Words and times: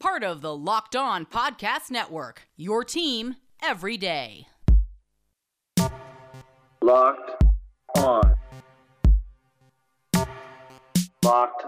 Part 0.00 0.24
of 0.24 0.40
the 0.40 0.56
Locked 0.56 0.96
On 0.96 1.26
Podcast 1.26 1.90
Network, 1.90 2.48
your 2.56 2.84
team 2.84 3.36
every 3.62 3.98
day. 3.98 4.46
Locked 6.82 7.44
on. 7.98 8.34
Locked 11.22 11.64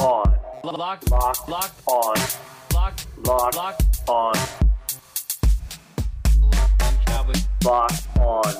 on. 0.00 0.38
Locked, 0.62 1.10
Locked 1.10 1.10
locked, 1.10 1.10
on. 1.10 1.48
locked, 1.48 1.86
on. 1.88 2.14
Locked 2.72 3.06
on. 3.28 3.52
locked. 3.56 4.08
on. 4.08 4.34
Locked 7.64 8.18
on. 8.20 8.54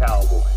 Cowboys. 0.00 0.53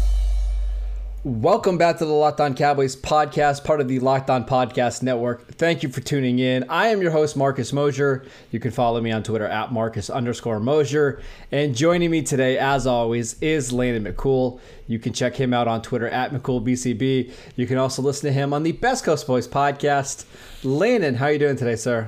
Welcome 1.27 1.77
back 1.77 1.97
to 1.97 2.05
the 2.05 2.13
Locked 2.13 2.39
On 2.39 2.55
Cowboys 2.55 2.95
podcast, 2.95 3.65
part 3.65 3.81
of 3.81 3.89
the 3.89 3.99
Locked 3.99 4.29
On 4.29 4.45
Podcast 4.45 5.03
Network. 5.03 5.45
Thank 5.55 5.83
you 5.83 5.89
for 5.89 5.99
tuning 5.99 6.39
in. 6.39 6.63
I 6.69 6.87
am 6.87 7.01
your 7.01 7.11
host, 7.11 7.35
Marcus 7.35 7.73
Mosher. 7.73 8.25
You 8.49 8.61
can 8.61 8.71
follow 8.71 9.01
me 9.01 9.11
on 9.11 9.23
Twitter 9.23 9.45
at 9.45 9.73
Marcus 9.73 10.09
underscore 10.09 10.61
Mosher. 10.61 11.21
And 11.51 11.75
joining 11.75 12.11
me 12.11 12.21
today, 12.21 12.57
as 12.57 12.87
always, 12.87 13.37
is 13.41 13.73
Landon 13.73 14.09
McCool. 14.09 14.61
You 14.87 14.99
can 14.99 15.11
check 15.11 15.35
him 15.35 15.53
out 15.53 15.67
on 15.67 15.81
Twitter 15.81 16.07
at 16.07 16.31
McCoolBCB. 16.31 17.33
You 17.57 17.67
can 17.67 17.77
also 17.77 18.01
listen 18.01 18.27
to 18.27 18.31
him 18.31 18.53
on 18.53 18.63
the 18.63 18.71
Best 18.71 19.03
Coast 19.03 19.27
Boys 19.27 19.49
podcast. 19.49 20.23
Landon, 20.63 21.15
how 21.15 21.25
are 21.25 21.33
you 21.33 21.39
doing 21.39 21.57
today, 21.57 21.75
sir? 21.75 22.07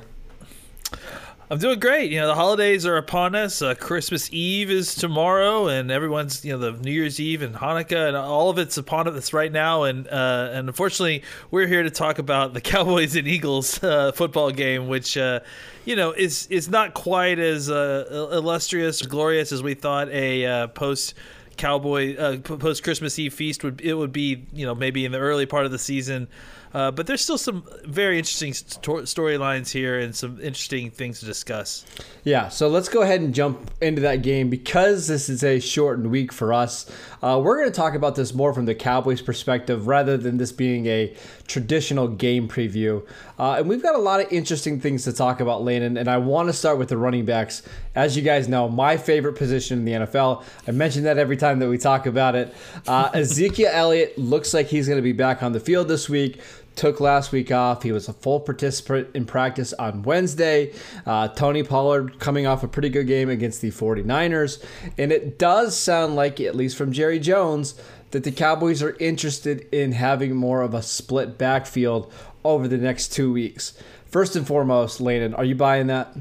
I'm 1.51 1.57
doing 1.57 1.79
great. 1.79 2.11
You 2.11 2.19
know, 2.19 2.27
the 2.27 2.35
holidays 2.35 2.85
are 2.85 2.97
upon 2.97 3.33
us. 3.33 3.63
Uh, 3.63 3.73
Christmas 3.73 4.31
Eve 4.31 4.69
is 4.69 4.93
tomorrow, 4.93 5.67
and 5.67 5.89
everyone's 5.89 6.45
you 6.45 6.51
know 6.51 6.59
the 6.59 6.79
New 6.79 6.91
Year's 6.91 7.19
Eve 7.19 7.41
and 7.41 7.55
Hanukkah, 7.55 8.09
and 8.09 8.15
all 8.15 8.51
of 8.51 8.59
it's 8.59 8.77
upon 8.77 9.07
us 9.07 9.33
right 9.33 9.51
now. 9.51 9.81
And 9.81 10.07
uh, 10.07 10.51
and 10.53 10.67
unfortunately, 10.67 11.23
we're 11.49 11.65
here 11.65 11.81
to 11.81 11.89
talk 11.89 12.19
about 12.19 12.53
the 12.53 12.61
Cowboys 12.61 13.15
and 13.15 13.27
Eagles 13.27 13.83
uh, 13.83 14.11
football 14.11 14.51
game, 14.51 14.87
which 14.89 15.17
uh, 15.17 15.39
you 15.85 15.95
know 15.95 16.11
is 16.11 16.45
is 16.51 16.69
not 16.69 16.93
quite 16.93 17.39
as 17.39 17.67
uh, 17.67 18.29
illustrious, 18.31 19.01
glorious 19.01 19.51
as 19.51 19.63
we 19.63 19.73
thought 19.73 20.07
a 20.09 20.45
uh, 20.45 20.67
post. 20.67 21.15
Cowboy 21.57 22.39
post 22.39 22.85
Christmas 22.85 23.19
Eve 23.19 23.33
feast 23.33 23.65
would 23.65 23.81
it 23.81 23.93
would 23.93 24.13
be 24.13 24.45
you 24.53 24.65
know 24.65 24.73
maybe 24.73 25.03
in 25.03 25.11
the 25.11 25.17
early 25.17 25.45
part 25.45 25.65
of 25.65 25.73
the 25.73 25.77
season, 25.77 26.29
uh, 26.73 26.91
but 26.91 27.07
there's 27.07 27.21
still 27.21 27.37
some 27.37 27.63
very 27.85 28.17
interesting 28.17 28.53
sto- 28.53 29.01
storylines 29.01 29.71
here 29.71 29.99
and 29.99 30.15
some 30.15 30.39
interesting 30.39 30.91
things 30.91 31.19
to 31.19 31.25
discuss. 31.25 31.85
Yeah, 32.23 32.49
so 32.49 32.67
let's 32.67 32.89
go 32.89 33.01
ahead 33.01 33.21
and 33.21 33.33
jump 33.33 33.71
into 33.81 34.01
that 34.01 34.21
game 34.21 34.49
because 34.49 35.07
this 35.07 35.29
is 35.29 35.43
a 35.43 35.59
shortened 35.59 36.11
week 36.11 36.31
for 36.31 36.53
us. 36.53 36.89
Uh, 37.21 37.41
we're 37.43 37.57
going 37.57 37.69
to 37.69 37.75
talk 37.75 37.95
about 37.95 38.15
this 38.15 38.33
more 38.33 38.53
from 38.53 38.65
the 38.65 38.75
Cowboys' 38.75 39.21
perspective 39.21 39.87
rather 39.87 40.17
than 40.17 40.37
this 40.37 40.51
being 40.51 40.85
a 40.85 41.15
traditional 41.47 42.07
game 42.07 42.47
preview. 42.47 43.05
Uh, 43.39 43.55
and 43.59 43.69
we've 43.69 43.81
got 43.81 43.95
a 43.95 43.99
lot 43.99 44.19
of 44.19 44.31
interesting 44.31 44.79
things 44.79 45.05
to 45.05 45.13
talk 45.13 45.39
about, 45.39 45.63
Landon. 45.63 45.97
And 45.97 46.09
I 46.09 46.17
want 46.17 46.49
to 46.49 46.53
start 46.53 46.77
with 46.77 46.89
the 46.89 46.97
running 46.97 47.25
backs. 47.25 47.63
As 47.95 48.17
you 48.17 48.21
guys 48.21 48.47
know, 48.47 48.67
my 48.67 48.97
favorite 48.97 49.33
position 49.33 49.79
in 49.79 49.85
the 49.85 50.05
NFL. 50.05 50.43
I 50.67 50.71
mention 50.71 51.03
that 51.03 51.17
every 51.17 51.37
time 51.37 51.59
that 51.59 51.69
we 51.69 51.77
talk 51.77 52.05
about 52.05 52.35
it. 52.35 52.53
Uh, 52.85 53.09
Ezekiel 53.13 53.69
Elliott 53.71 54.17
looks 54.17 54.53
like 54.53 54.67
he's 54.67 54.87
going 54.87 54.97
to 54.97 55.03
be 55.03 55.13
back 55.13 55.41
on 55.41 55.53
the 55.53 55.59
field 55.59 55.87
this 55.87 56.09
week 56.09 56.41
took 56.79 57.01
last 57.01 57.33
week 57.33 57.51
off. 57.51 57.83
He 57.83 57.91
was 57.91 58.07
a 58.07 58.13
full 58.13 58.39
participant 58.39 59.09
in 59.13 59.25
practice 59.25 59.73
on 59.73 60.01
Wednesday. 60.03 60.73
Uh, 61.05 61.27
Tony 61.27 61.61
Pollard 61.61 62.19
coming 62.19 62.47
off 62.47 62.63
a 62.63 62.69
pretty 62.69 62.87
good 62.87 63.05
game 63.05 63.29
against 63.29 63.59
the 63.59 63.69
49ers. 63.69 64.63
And 64.97 65.11
it 65.11 65.37
does 65.37 65.77
sound 65.77 66.15
like, 66.15 66.39
at 66.39 66.55
least 66.55 66.77
from 66.77 66.93
Jerry 66.93 67.19
Jones, 67.19 67.75
that 68.11 68.23
the 68.23 68.31
Cowboys 68.31 68.81
are 68.81 68.95
interested 68.99 69.67
in 69.73 69.91
having 69.91 70.35
more 70.35 70.61
of 70.61 70.73
a 70.73 70.81
split 70.81 71.37
backfield 71.37 72.11
over 72.43 72.67
the 72.67 72.77
next 72.77 73.09
two 73.09 73.31
weeks. 73.31 73.73
First 74.05 74.35
and 74.35 74.45
foremost, 74.45 75.01
Landon, 75.01 75.33
are 75.35 75.43
you 75.43 75.55
buying 75.55 75.87
that? 75.87 76.15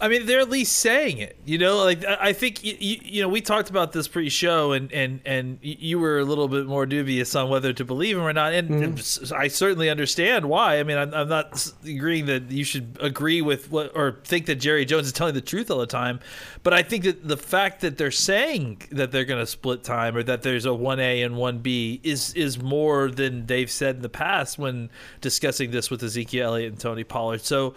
I 0.00 0.08
mean, 0.08 0.26
they're 0.26 0.40
at 0.40 0.50
least 0.50 0.76
saying 0.76 1.18
it. 1.18 1.36
You 1.44 1.56
know, 1.56 1.84
like 1.84 2.04
I 2.04 2.32
think 2.32 2.64
you, 2.64 2.74
you 2.80 3.22
know 3.22 3.28
we 3.28 3.40
talked 3.40 3.70
about 3.70 3.92
this 3.92 4.08
pre-show, 4.08 4.72
and 4.72 4.92
and 4.92 5.20
and 5.24 5.58
you 5.62 6.00
were 6.00 6.18
a 6.18 6.24
little 6.24 6.48
bit 6.48 6.66
more 6.66 6.84
dubious 6.84 7.34
on 7.36 7.48
whether 7.48 7.72
to 7.72 7.84
believe 7.84 8.16
him 8.16 8.24
or 8.24 8.32
not, 8.32 8.52
and, 8.52 8.68
mm-hmm. 8.68 8.82
and 8.82 9.32
I 9.40 9.48
certainly 9.48 9.88
understand 9.88 10.48
why. 10.48 10.80
I 10.80 10.82
mean, 10.82 10.98
I'm, 10.98 11.14
I'm, 11.14 11.28
not 11.28 11.72
agreeing 11.86 12.26
that 12.26 12.50
you 12.50 12.64
should 12.64 12.98
agree 13.00 13.40
with 13.40 13.70
what 13.70 13.92
or 13.94 14.18
think 14.24 14.46
that 14.46 14.56
Jerry 14.56 14.84
Jones 14.84 15.06
is 15.06 15.12
telling 15.12 15.34
the 15.34 15.40
truth 15.40 15.70
all 15.70 15.78
the 15.78 15.86
time, 15.86 16.18
but 16.64 16.74
I 16.74 16.82
think 16.82 17.04
that 17.04 17.26
the 17.26 17.36
fact 17.36 17.80
that 17.82 17.96
they're 17.96 18.10
saying 18.10 18.82
that 18.90 19.12
they're 19.12 19.24
going 19.24 19.40
to 19.40 19.46
split 19.46 19.84
time 19.84 20.16
or 20.16 20.24
that 20.24 20.42
there's 20.42 20.66
a 20.66 20.74
one 20.74 20.98
A 20.98 21.22
and 21.22 21.36
one 21.36 21.58
B 21.58 22.00
is 22.02 22.34
is 22.34 22.60
more 22.60 23.10
than 23.10 23.46
they've 23.46 23.70
said 23.70 23.96
in 23.96 24.02
the 24.02 24.08
past 24.08 24.58
when 24.58 24.90
discussing 25.20 25.70
this 25.70 25.88
with 25.88 26.02
Ezekiel 26.02 26.48
Elliott 26.54 26.72
and 26.72 26.80
Tony 26.80 27.04
Pollard. 27.04 27.42
So 27.42 27.74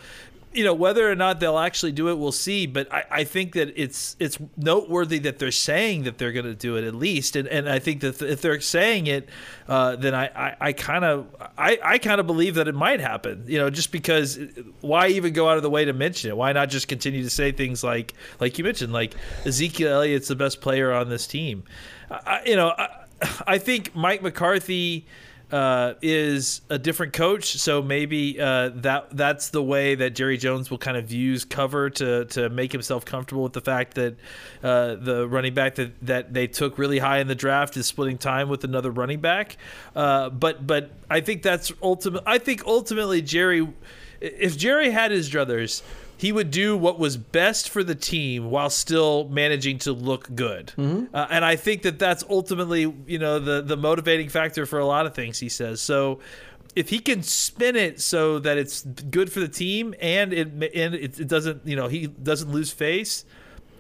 you 0.58 0.64
know 0.64 0.74
whether 0.74 1.10
or 1.10 1.14
not 1.14 1.40
they'll 1.40 1.60
actually 1.60 1.92
do 1.92 2.10
it, 2.10 2.18
we'll 2.18 2.32
see. 2.32 2.66
But 2.66 2.92
I, 2.92 3.04
I 3.12 3.24
think 3.26 3.54
that 3.54 3.80
it's 3.80 4.16
it's 4.20 4.40
noteworthy 4.58 5.20
that 5.20 5.38
they're 5.38 5.52
saying 5.52 6.04
that 6.04 6.18
they're 6.18 6.32
going 6.32 6.48
to 6.48 6.56
do 6.56 6.78
it 6.78 6.84
at 6.84 6.96
least, 6.96 7.36
and 7.36 7.48
and 7.48 7.70
I 7.70 7.78
think 7.78 8.02
that 8.02 8.20
if 8.24 8.42
they're 8.42 8.60
saying 8.60 9.06
it, 9.06 9.30
uh, 9.68 9.96
then 9.98 10.16
I 10.16 10.56
I 10.60 10.74
kind 10.74 11.06
of 11.06 11.28
I, 11.58 11.78
I 11.84 11.98
kind 12.00 12.20
of 12.20 12.26
believe 12.26 12.56
that 12.56 12.68
it 12.68 12.74
might 12.74 13.00
happen. 13.00 13.44
You 13.46 13.60
know, 13.60 13.70
just 13.70 13.92
because 13.92 14.40
why 14.82 15.10
even 15.10 15.32
go 15.32 15.48
out 15.48 15.58
of 15.58 15.64
the 15.64 15.70
way 15.70 15.86
to 15.86 15.94
mention 15.94 16.32
it? 16.32 16.38
Why 16.38 16.52
not 16.54 16.70
just 16.70 16.88
continue 16.88 17.22
to 17.22 17.30
say 17.30 17.52
things 17.52 17.84
like 17.84 18.16
like 18.40 18.58
you 18.58 18.64
mentioned, 18.64 18.92
like 18.92 19.14
Ezekiel 19.46 19.94
Elliott's 19.94 20.28
the 20.28 20.36
best 20.36 20.60
player 20.60 20.92
on 20.92 21.08
this 21.08 21.28
team. 21.28 21.66
You 22.48 22.56
know, 22.56 22.70
I, 22.70 23.06
I 23.46 23.58
think 23.60 23.96
Mike 23.96 24.24
McCarthy 24.24 25.06
uh, 25.52 25.94
is 26.02 26.62
a 26.70 26.78
different 26.78 27.14
coach, 27.14 27.58
so 27.58 27.82
maybe 27.82 28.40
uh, 28.40 28.70
that 28.76 29.16
that's 29.16 29.50
the 29.50 29.64
way 29.64 29.96
that 29.96 30.12
Jerry 30.12 30.38
Jones 30.38 30.70
will 30.70 30.78
kind 30.78 30.98
of 30.98 31.12
use 31.12 31.46
cover 31.46 31.90
to 31.92 32.26
to 32.26 32.50
make 32.50 32.72
himself 32.72 33.06
comfortable 33.06 33.44
with 33.44 33.54
the 33.54 33.62
fact 33.62 33.94
that 33.96 34.16
uh, 34.62 34.96
the 34.96 35.28
running 35.28 35.54
back 35.54 35.76
that, 35.76 35.94
that 36.06 36.34
they 36.34 36.48
took 36.48 36.78
really 36.78 37.00
high 37.00 37.20
in 37.20 37.28
the 37.28 37.36
draft 37.36 37.78
is 37.78 37.86
splitting 37.86 38.18
time 38.18 38.50
with 38.50 38.64
another 38.66 38.92
running 38.92 39.22
back. 39.22 39.56
Uh, 39.96 40.30
but 40.30 40.68
but 40.68 40.92
I 41.10 41.22
think 41.22 41.44
that's 41.44 41.72
ultimate. 41.82 42.24
I 42.26 42.40
think 42.40 42.66
ultimately 42.66 43.22
Jerry, 43.22 43.68
if 44.20 44.58
Jerry 44.58 44.90
had 44.90 45.12
his 45.12 45.30
druthers 45.30 45.82
he 46.18 46.32
would 46.32 46.50
do 46.52 46.76
what 46.76 46.98
was 46.98 47.16
best 47.16 47.70
for 47.70 47.84
the 47.84 47.96
team 47.96 48.50
while 48.50 48.72
still 48.72 49.30
managing 49.30 49.78
to 49.80 49.94
look 49.94 50.34
good. 50.36 50.74
Mm-hmm. 50.78 51.16
Uh, 51.16 51.28
and 51.30 51.46
I 51.46 51.56
think 51.56 51.84
that 51.84 52.00
that's 52.00 52.24
ultimately, 52.30 52.92
you 53.06 53.20
know, 53.20 53.40
the 53.40 53.62
the 53.62 53.78
motivating 53.78 54.30
factor 54.30 54.66
for 54.66 54.80
a 54.80 54.86
lot 54.86 55.06
of 55.06 55.14
things. 55.14 55.40
He 55.40 55.50
says 55.50 55.80
so. 55.80 56.20
If 56.76 56.90
he 56.90 57.00
can 57.00 57.24
spin 57.24 57.76
it 57.76 58.00
so 58.00 58.38
that 58.38 58.60
it's 58.60 58.84
good 58.84 59.32
for 59.32 59.40
the 59.40 59.48
team 59.48 59.96
and 60.00 60.32
it 60.32 60.48
and 60.52 60.94
it, 60.94 61.20
it 61.20 61.28
doesn't, 61.28 61.66
you 61.66 61.76
know, 61.76 61.88
he 61.88 62.06
doesn't 62.06 62.52
lose 62.52 62.72
face. 62.72 63.26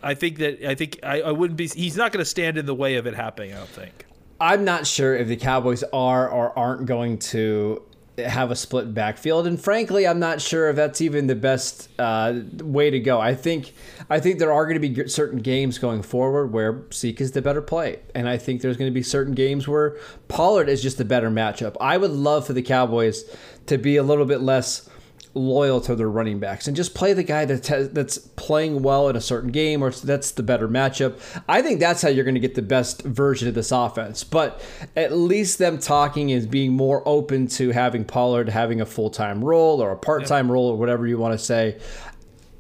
I 0.02 0.16
think 0.16 0.38
that 0.38 0.68
I 0.68 0.74
think 0.74 1.00
I, 1.04 1.22
I 1.22 1.32
wouldn't 1.32 1.58
be. 1.58 1.68
He's 1.68 1.98
not 1.98 2.12
going 2.12 2.22
to 2.22 2.30
stand 2.30 2.58
in 2.58 2.66
the 2.66 2.74
way 2.74 2.96
of 2.96 3.06
it 3.06 3.14
happening. 3.14 3.54
I 3.54 3.58
don't 3.58 3.70
think. 3.70 4.06
I'm 4.40 4.64
not 4.64 4.86
sure 4.86 5.16
if 5.16 5.28
the 5.28 5.36
Cowboys 5.36 5.84
are 5.92 6.30
or 6.30 6.58
aren't 6.58 6.86
going 6.86 7.18
to 7.20 7.84
have 8.18 8.50
a 8.50 8.56
split 8.56 8.94
backfield, 8.94 9.46
and 9.46 9.62
frankly, 9.62 10.08
I'm 10.08 10.20
not 10.20 10.42
sure 10.42 10.70
if 10.70 10.76
that's 10.76 11.02
even 11.02 11.28
the 11.28 11.36
best 11.36 11.90
uh, 12.00 12.40
way 12.64 12.90
to 12.90 13.00
go. 13.00 13.20
I 13.20 13.36
think 13.36 13.74
I 14.10 14.20
think 14.20 14.40
there 14.40 14.52
are 14.52 14.66
going 14.66 14.82
to 14.82 14.88
be 14.88 15.08
certain 15.08 15.40
games 15.40 15.78
going 15.78 16.02
forward 16.02 16.52
where 16.52 16.84
Zeke 16.92 17.22
is 17.22 17.34
the 17.34 17.42
better 17.42 17.62
play, 17.62 18.00
and 18.16 18.28
I 18.28 18.38
think 18.38 18.62
there's 18.62 18.78
going 18.78 18.90
to 18.90 18.94
be 18.96 19.04
certain 19.04 19.34
games 19.34 19.68
where 19.68 19.98
Pollard 20.28 20.70
is 20.70 20.82
just 20.82 21.00
a 21.00 21.06
better 21.06 21.30
matchup. 21.30 21.76
I 21.80 21.98
would 21.98 22.12
love 22.12 22.48
for 22.48 22.54
the 22.54 22.64
Cowboys 22.64 23.24
to 23.68 23.78
be 23.78 23.98
a 23.98 24.04
little 24.04 24.26
bit 24.26 24.42
less 24.42 24.90
loyal 25.34 25.80
to 25.82 25.96
their 25.96 26.10
running 26.10 26.40
backs 26.40 26.68
and 26.68 26.76
just 26.76 26.96
play 26.96 27.14
the 27.14 27.24
guy 27.24 27.46
that 27.46 27.68
has, 27.68 27.90
that's 27.90 28.18
playing 28.18 28.82
well 28.82 29.10
in 29.10 29.16
a 29.16 29.22
certain 29.22 29.52
game 29.52 29.84
or 29.84 29.92
that's 29.92 30.32
the 30.32 30.44
better 30.44 30.68
matchup. 30.68 31.20
I 31.48 31.62
think 31.62 31.80
that's 31.80 32.02
how 32.02 32.10
you're 32.10 32.24
going 32.24 32.36
to 32.36 32.42
get 32.42 32.56
the 32.56 32.62
best 32.62 33.04
version 33.04 33.48
of 33.48 33.54
this 33.54 33.72
offense. 33.72 34.24
But 34.24 34.62
at 34.96 35.12
least 35.12 35.60
them 35.60 35.78
talking 35.78 36.30
is 36.30 36.46
being 36.48 36.74
more 36.74 37.04
open 37.08 37.48
to 37.48 37.72
having 37.72 38.06
Pollard 38.06 38.50
having 38.50 38.82
a 38.82 38.86
full 38.86 39.10
time 39.10 39.44
role 39.44 39.82
or 39.82 39.92
a 39.92 39.98
part 39.98 40.26
time 40.26 40.48
yep. 40.48 40.54
role 40.54 40.68
or 40.68 40.78
whatever 40.78 41.08
you 41.08 41.18
want 41.18 41.38
to 41.38 41.44
say. 41.44 41.80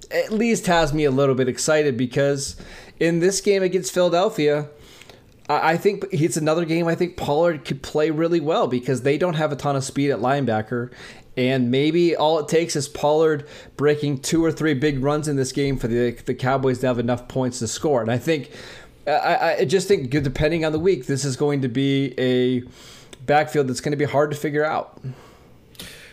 At 0.09 0.31
least 0.31 0.67
has 0.67 0.93
me 0.93 1.03
a 1.03 1.11
little 1.11 1.35
bit 1.35 1.49
excited 1.49 1.97
because 1.97 2.55
in 2.99 3.19
this 3.19 3.41
game 3.41 3.61
against 3.61 3.93
Philadelphia, 3.93 4.69
I 5.49 5.77
think 5.77 6.05
it's 6.11 6.35
another 6.35 6.65
game 6.65 6.87
I 6.87 6.95
think 6.95 7.15
Pollard 7.15 7.63
could 7.63 7.81
play 7.81 8.11
really 8.11 8.41
well 8.41 8.67
because 8.67 9.03
they 9.03 9.17
don't 9.17 9.35
have 9.35 9.51
a 9.51 9.55
ton 9.55 9.77
of 9.77 9.83
speed 9.83 10.11
at 10.11 10.19
linebacker. 10.19 10.91
And 11.37 11.69
maybe 11.69 12.15
all 12.15 12.39
it 12.39 12.47
takes 12.47 12.75
is 12.75 12.89
Pollard 12.89 13.47
breaking 13.77 14.19
two 14.19 14.43
or 14.43 14.51
three 14.51 14.73
big 14.73 15.03
runs 15.03 15.27
in 15.27 15.35
this 15.35 15.51
game 15.51 15.77
for 15.77 15.87
the 15.87 16.11
the 16.25 16.33
Cowboys 16.33 16.79
to 16.79 16.87
have 16.87 16.99
enough 16.99 17.27
points 17.27 17.59
to 17.59 17.67
score. 17.67 18.01
And 18.01 18.11
I 18.11 18.17
think 18.17 18.51
I, 19.07 19.57
I 19.59 19.65
just 19.65 19.87
think 19.87 20.09
depending 20.09 20.65
on 20.65 20.71
the 20.71 20.79
week, 20.79 21.05
this 21.05 21.23
is 21.23 21.37
going 21.37 21.61
to 21.61 21.69
be 21.69 22.13
a 22.19 22.63
backfield 23.25 23.67
that's 23.67 23.81
going 23.81 23.91
to 23.91 23.97
be 23.97 24.05
hard 24.05 24.31
to 24.31 24.37
figure 24.37 24.65
out. 24.65 24.99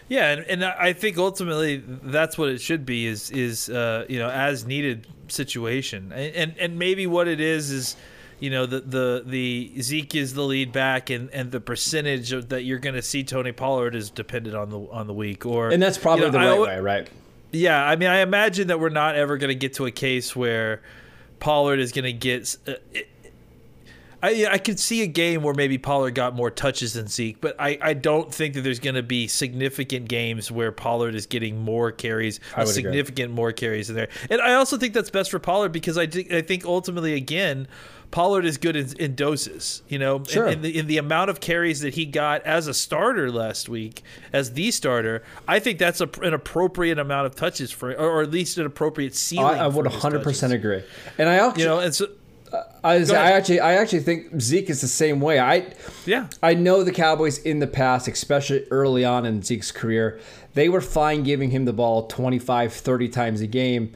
Yeah, 0.08 0.32
and, 0.32 0.46
and 0.46 0.64
I 0.64 0.92
think 0.92 1.16
ultimately 1.16 1.82
that's 1.86 2.36
what 2.36 2.50
it 2.50 2.60
should 2.60 2.84
be 2.84 3.06
is 3.06 3.30
is 3.30 3.70
uh, 3.70 4.04
you 4.08 4.18
know 4.18 4.28
as 4.28 4.66
needed 4.66 5.06
situation, 5.28 6.12
and, 6.12 6.36
and 6.36 6.54
and 6.58 6.78
maybe 6.78 7.06
what 7.06 7.26
it 7.26 7.40
is 7.40 7.70
is 7.70 7.96
you 8.44 8.50
know 8.50 8.66
the 8.66 8.80
the 8.80 9.22
the 9.24 9.80
Zeke 9.80 10.16
is 10.16 10.34
the 10.34 10.42
lead 10.42 10.70
back, 10.70 11.08
and 11.08 11.30
and 11.30 11.50
the 11.50 11.60
percentage 11.60 12.30
of, 12.32 12.50
that 12.50 12.62
you're 12.64 12.78
going 12.78 12.94
to 12.94 13.00
see 13.00 13.24
Tony 13.24 13.52
Pollard 13.52 13.94
is 13.94 14.10
dependent 14.10 14.54
on 14.54 14.68
the 14.68 14.80
on 14.80 15.06
the 15.06 15.14
week, 15.14 15.46
or 15.46 15.70
And 15.70 15.82
that's 15.82 15.96
probably 15.96 16.26
you 16.26 16.32
know, 16.32 16.38
the 16.38 16.38
right 16.38 16.58
I- 16.58 16.76
way, 16.76 16.80
right? 16.80 17.10
Yeah, 17.52 17.82
I 17.82 17.96
mean, 17.96 18.10
I 18.10 18.18
imagine 18.18 18.68
that 18.68 18.80
we're 18.80 18.90
not 18.90 19.14
ever 19.14 19.38
going 19.38 19.48
to 19.48 19.54
get 19.54 19.74
to 19.74 19.86
a 19.86 19.90
case 19.90 20.36
where 20.36 20.82
Pollard 21.40 21.78
is 21.78 21.92
going 21.92 22.04
to 22.04 22.12
get. 22.12 22.54
Uh, 22.68 22.74
it, 22.92 23.08
I 24.22 24.46
I 24.52 24.58
could 24.58 24.78
see 24.78 25.00
a 25.02 25.06
game 25.06 25.42
where 25.42 25.54
maybe 25.54 25.78
Pollard 25.78 26.14
got 26.14 26.34
more 26.34 26.50
touches 26.50 26.92
than 26.92 27.08
Zeke, 27.08 27.40
but 27.40 27.56
I, 27.58 27.78
I 27.80 27.94
don't 27.94 28.32
think 28.34 28.54
that 28.54 28.60
there's 28.60 28.80
going 28.80 28.96
to 28.96 29.02
be 29.02 29.26
significant 29.26 30.08
games 30.08 30.50
where 30.50 30.70
Pollard 30.70 31.14
is 31.14 31.26
getting 31.26 31.62
more 31.62 31.92
carries, 31.92 32.40
or 32.56 32.62
agree. 32.62 32.72
significant 32.74 33.32
more 33.32 33.52
carries 33.52 33.88
in 33.88 33.96
there. 33.96 34.08
And 34.28 34.42
I 34.42 34.54
also 34.54 34.76
think 34.76 34.92
that's 34.92 35.10
best 35.10 35.30
for 35.30 35.38
Pollard 35.38 35.70
because 35.70 35.96
I, 35.96 36.02
I 36.02 36.42
think 36.42 36.66
ultimately 36.66 37.14
again. 37.14 37.68
Pollard 38.10 38.44
is 38.44 38.58
good 38.58 38.76
in, 38.76 38.92
in 38.98 39.14
doses, 39.14 39.82
you 39.88 39.98
know, 39.98 40.16
in- 40.16 40.24
Sure. 40.24 40.46
in, 40.46 40.62
the, 40.62 40.78
in 40.78 40.86
the 40.86 40.98
amount 40.98 41.30
of 41.30 41.40
carries 41.40 41.80
that 41.80 41.94
he 41.94 42.04
got 42.06 42.42
as 42.46 42.66
a 42.68 42.74
starter 42.74 43.30
last 43.30 43.68
week, 43.68 44.02
as 44.32 44.52
the 44.52 44.70
starter. 44.70 45.22
I 45.48 45.58
think 45.58 45.78
that's 45.78 46.00
a, 46.00 46.08
an 46.22 46.32
appropriate 46.34 46.98
amount 46.98 47.26
of 47.26 47.34
touches 47.34 47.70
for, 47.72 47.90
or, 47.92 47.96
or 48.18 48.22
at 48.22 48.30
least 48.30 48.58
an 48.58 48.66
appropriate 48.66 49.14
ceiling. 49.16 49.58
I, 49.58 49.64
I 49.64 49.66
would 49.66 49.86
100% 49.86 50.52
agree. 50.52 50.82
And 51.18 51.28
I 51.28 51.34
actually, 51.36 51.62
You 51.62 51.68
know, 51.68 51.80
and 51.80 51.94
so 51.94 52.06
I, 52.84 52.98
was- 52.98 53.10
I 53.10 53.32
actually, 53.32 53.58
I 53.60 53.74
actually 53.74 54.00
think 54.00 54.40
Zeke 54.40 54.70
is 54.70 54.80
the 54.80 54.86
same 54.88 55.20
way. 55.20 55.40
I, 55.40 55.72
yeah, 56.06 56.28
I 56.42 56.54
know 56.54 56.84
the 56.84 56.92
Cowboys 56.92 57.38
in 57.38 57.58
the 57.58 57.66
past, 57.66 58.06
especially 58.06 58.64
early 58.70 59.04
on 59.04 59.26
in 59.26 59.42
Zeke's 59.42 59.72
career, 59.72 60.20
they 60.52 60.68
were 60.68 60.80
fine 60.80 61.24
giving 61.24 61.50
him 61.50 61.64
the 61.64 61.72
ball 61.72 62.06
25, 62.06 62.72
30 62.72 63.08
times 63.08 63.40
a 63.40 63.48
game. 63.48 63.92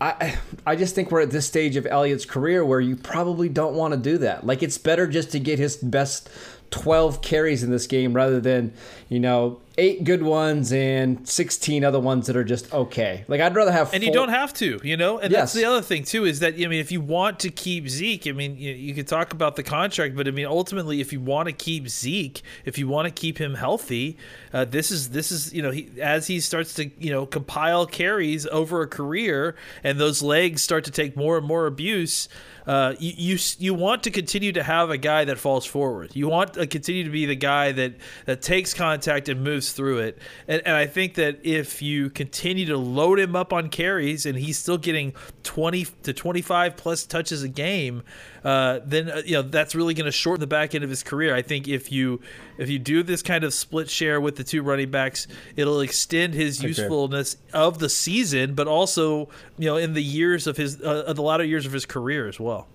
I 0.00 0.38
I 0.66 0.76
just 0.76 0.94
think 0.94 1.10
we're 1.10 1.20
at 1.20 1.30
this 1.30 1.46
stage 1.46 1.76
of 1.76 1.86
Elliott's 1.86 2.24
career 2.24 2.64
where 2.64 2.80
you 2.80 2.96
probably 2.96 3.48
don't 3.48 3.74
want 3.74 3.92
to 3.92 4.00
do 4.00 4.18
that. 4.18 4.46
Like 4.46 4.62
it's 4.62 4.78
better 4.78 5.06
just 5.06 5.30
to 5.32 5.40
get 5.40 5.58
his 5.58 5.76
best 5.76 6.30
12 6.70 7.20
carries 7.22 7.62
in 7.62 7.70
this 7.70 7.86
game 7.86 8.12
rather 8.12 8.40
than, 8.40 8.72
you 9.08 9.20
know, 9.20 9.60
eight 9.80 10.04
good 10.04 10.22
ones 10.22 10.72
and 10.72 11.26
16 11.26 11.84
other 11.84 11.98
ones 11.98 12.26
that 12.26 12.36
are 12.36 12.44
just 12.44 12.72
okay. 12.72 13.24
Like 13.28 13.40
I'd 13.40 13.54
rather 13.56 13.72
have 13.72 13.94
and 13.94 14.02
you 14.02 14.12
don't 14.12 14.28
have 14.28 14.52
to, 14.54 14.78
you 14.84 14.96
know. 14.96 15.18
And 15.18 15.32
Yes. 15.32 15.40
that's 15.40 15.52
the 15.54 15.64
other 15.64 15.80
thing 15.80 16.04
too 16.04 16.26
is 16.26 16.40
that 16.40 16.54
I 16.54 16.58
mean, 16.66 16.74
if 16.80 16.92
you 16.92 17.00
want 17.00 17.40
to 17.40 17.50
keep 17.50 17.88
Zeke, 17.88 18.26
I 18.26 18.32
mean, 18.32 18.56
you, 18.58 18.72
you 18.72 18.94
could 18.94 19.08
talk 19.08 19.32
about 19.32 19.56
the 19.56 19.62
contract, 19.62 20.14
but 20.14 20.28
I 20.28 20.32
mean, 20.32 20.46
ultimately, 20.46 21.00
if 21.00 21.12
you 21.12 21.20
want 21.20 21.46
to 21.46 21.52
keep 21.52 21.88
Zeke, 21.88 22.42
if 22.66 22.76
you 22.76 22.86
want 22.88 23.06
to 23.08 23.10
keep 23.10 23.38
him 23.38 23.54
healthy, 23.54 24.18
uh, 24.52 24.66
this 24.66 24.90
is 24.90 25.10
this 25.10 25.32
is 25.32 25.52
you 25.54 25.62
know, 25.62 25.70
he, 25.70 25.88
as 26.00 26.26
he 26.26 26.40
starts 26.40 26.74
to 26.74 26.90
you 26.98 27.10
know 27.10 27.24
compile 27.24 27.86
carries 27.86 28.46
over 28.48 28.82
a 28.82 28.86
career, 28.86 29.56
and 29.82 29.98
those 29.98 30.22
legs 30.22 30.62
start 30.62 30.84
to 30.84 30.90
take 30.90 31.16
more 31.16 31.38
and 31.38 31.46
more 31.46 31.66
abuse. 31.66 32.28
Uh, 32.66 32.94
you, 33.00 33.12
you 33.16 33.38
you 33.58 33.74
want 33.74 34.02
to 34.02 34.10
continue 34.10 34.52
to 34.52 34.62
have 34.62 34.90
a 34.90 34.98
guy 34.98 35.24
that 35.24 35.38
falls 35.38 35.64
forward. 35.64 36.10
You 36.14 36.28
want 36.28 36.52
to 36.54 36.66
continue 36.66 37.02
to 37.04 37.10
be 37.10 37.24
the 37.24 37.34
guy 37.34 37.72
that 37.72 37.94
that 38.26 38.42
takes 38.42 38.74
contact 38.74 39.28
and 39.30 39.42
moves 39.42 39.69
through 39.72 39.98
it. 39.98 40.18
And, 40.48 40.62
and 40.64 40.76
I 40.76 40.86
think 40.86 41.14
that 41.14 41.38
if 41.44 41.82
you 41.82 42.10
continue 42.10 42.66
to 42.66 42.76
load 42.76 43.18
him 43.18 43.34
up 43.36 43.52
on 43.52 43.68
carries 43.68 44.26
and 44.26 44.38
he's 44.38 44.58
still 44.58 44.78
getting 44.78 45.14
twenty 45.42 45.86
to 46.02 46.12
twenty 46.12 46.42
five 46.42 46.76
plus 46.76 47.04
touches 47.04 47.42
a 47.42 47.48
game, 47.48 48.02
uh, 48.44 48.80
then 48.84 49.10
uh, 49.10 49.22
you 49.24 49.32
know 49.32 49.42
that's 49.42 49.74
really 49.74 49.94
going 49.94 50.06
to 50.06 50.12
shorten 50.12 50.40
the 50.40 50.46
back 50.46 50.74
end 50.74 50.84
of 50.84 50.90
his 50.90 51.02
career. 51.02 51.34
I 51.34 51.42
think 51.42 51.68
if 51.68 51.92
you 51.92 52.20
if 52.58 52.68
you 52.68 52.78
do 52.78 53.02
this 53.02 53.22
kind 53.22 53.44
of 53.44 53.52
split 53.54 53.90
share 53.90 54.20
with 54.20 54.36
the 54.36 54.44
two 54.44 54.62
running 54.62 54.90
backs, 54.90 55.26
it'll 55.56 55.80
extend 55.80 56.34
his 56.34 56.62
usefulness 56.62 57.36
of 57.52 57.78
the 57.78 57.88
season, 57.88 58.54
but 58.54 58.68
also 58.68 59.28
you 59.58 59.66
know 59.66 59.76
in 59.76 59.94
the 59.94 60.02
years 60.02 60.46
of 60.46 60.56
his 60.56 60.80
uh, 60.80 61.04
of 61.06 61.16
the 61.16 61.22
latter 61.22 61.44
years 61.44 61.66
of 61.66 61.72
his 61.72 61.86
career 61.86 62.28
as 62.28 62.38
well. 62.40 62.66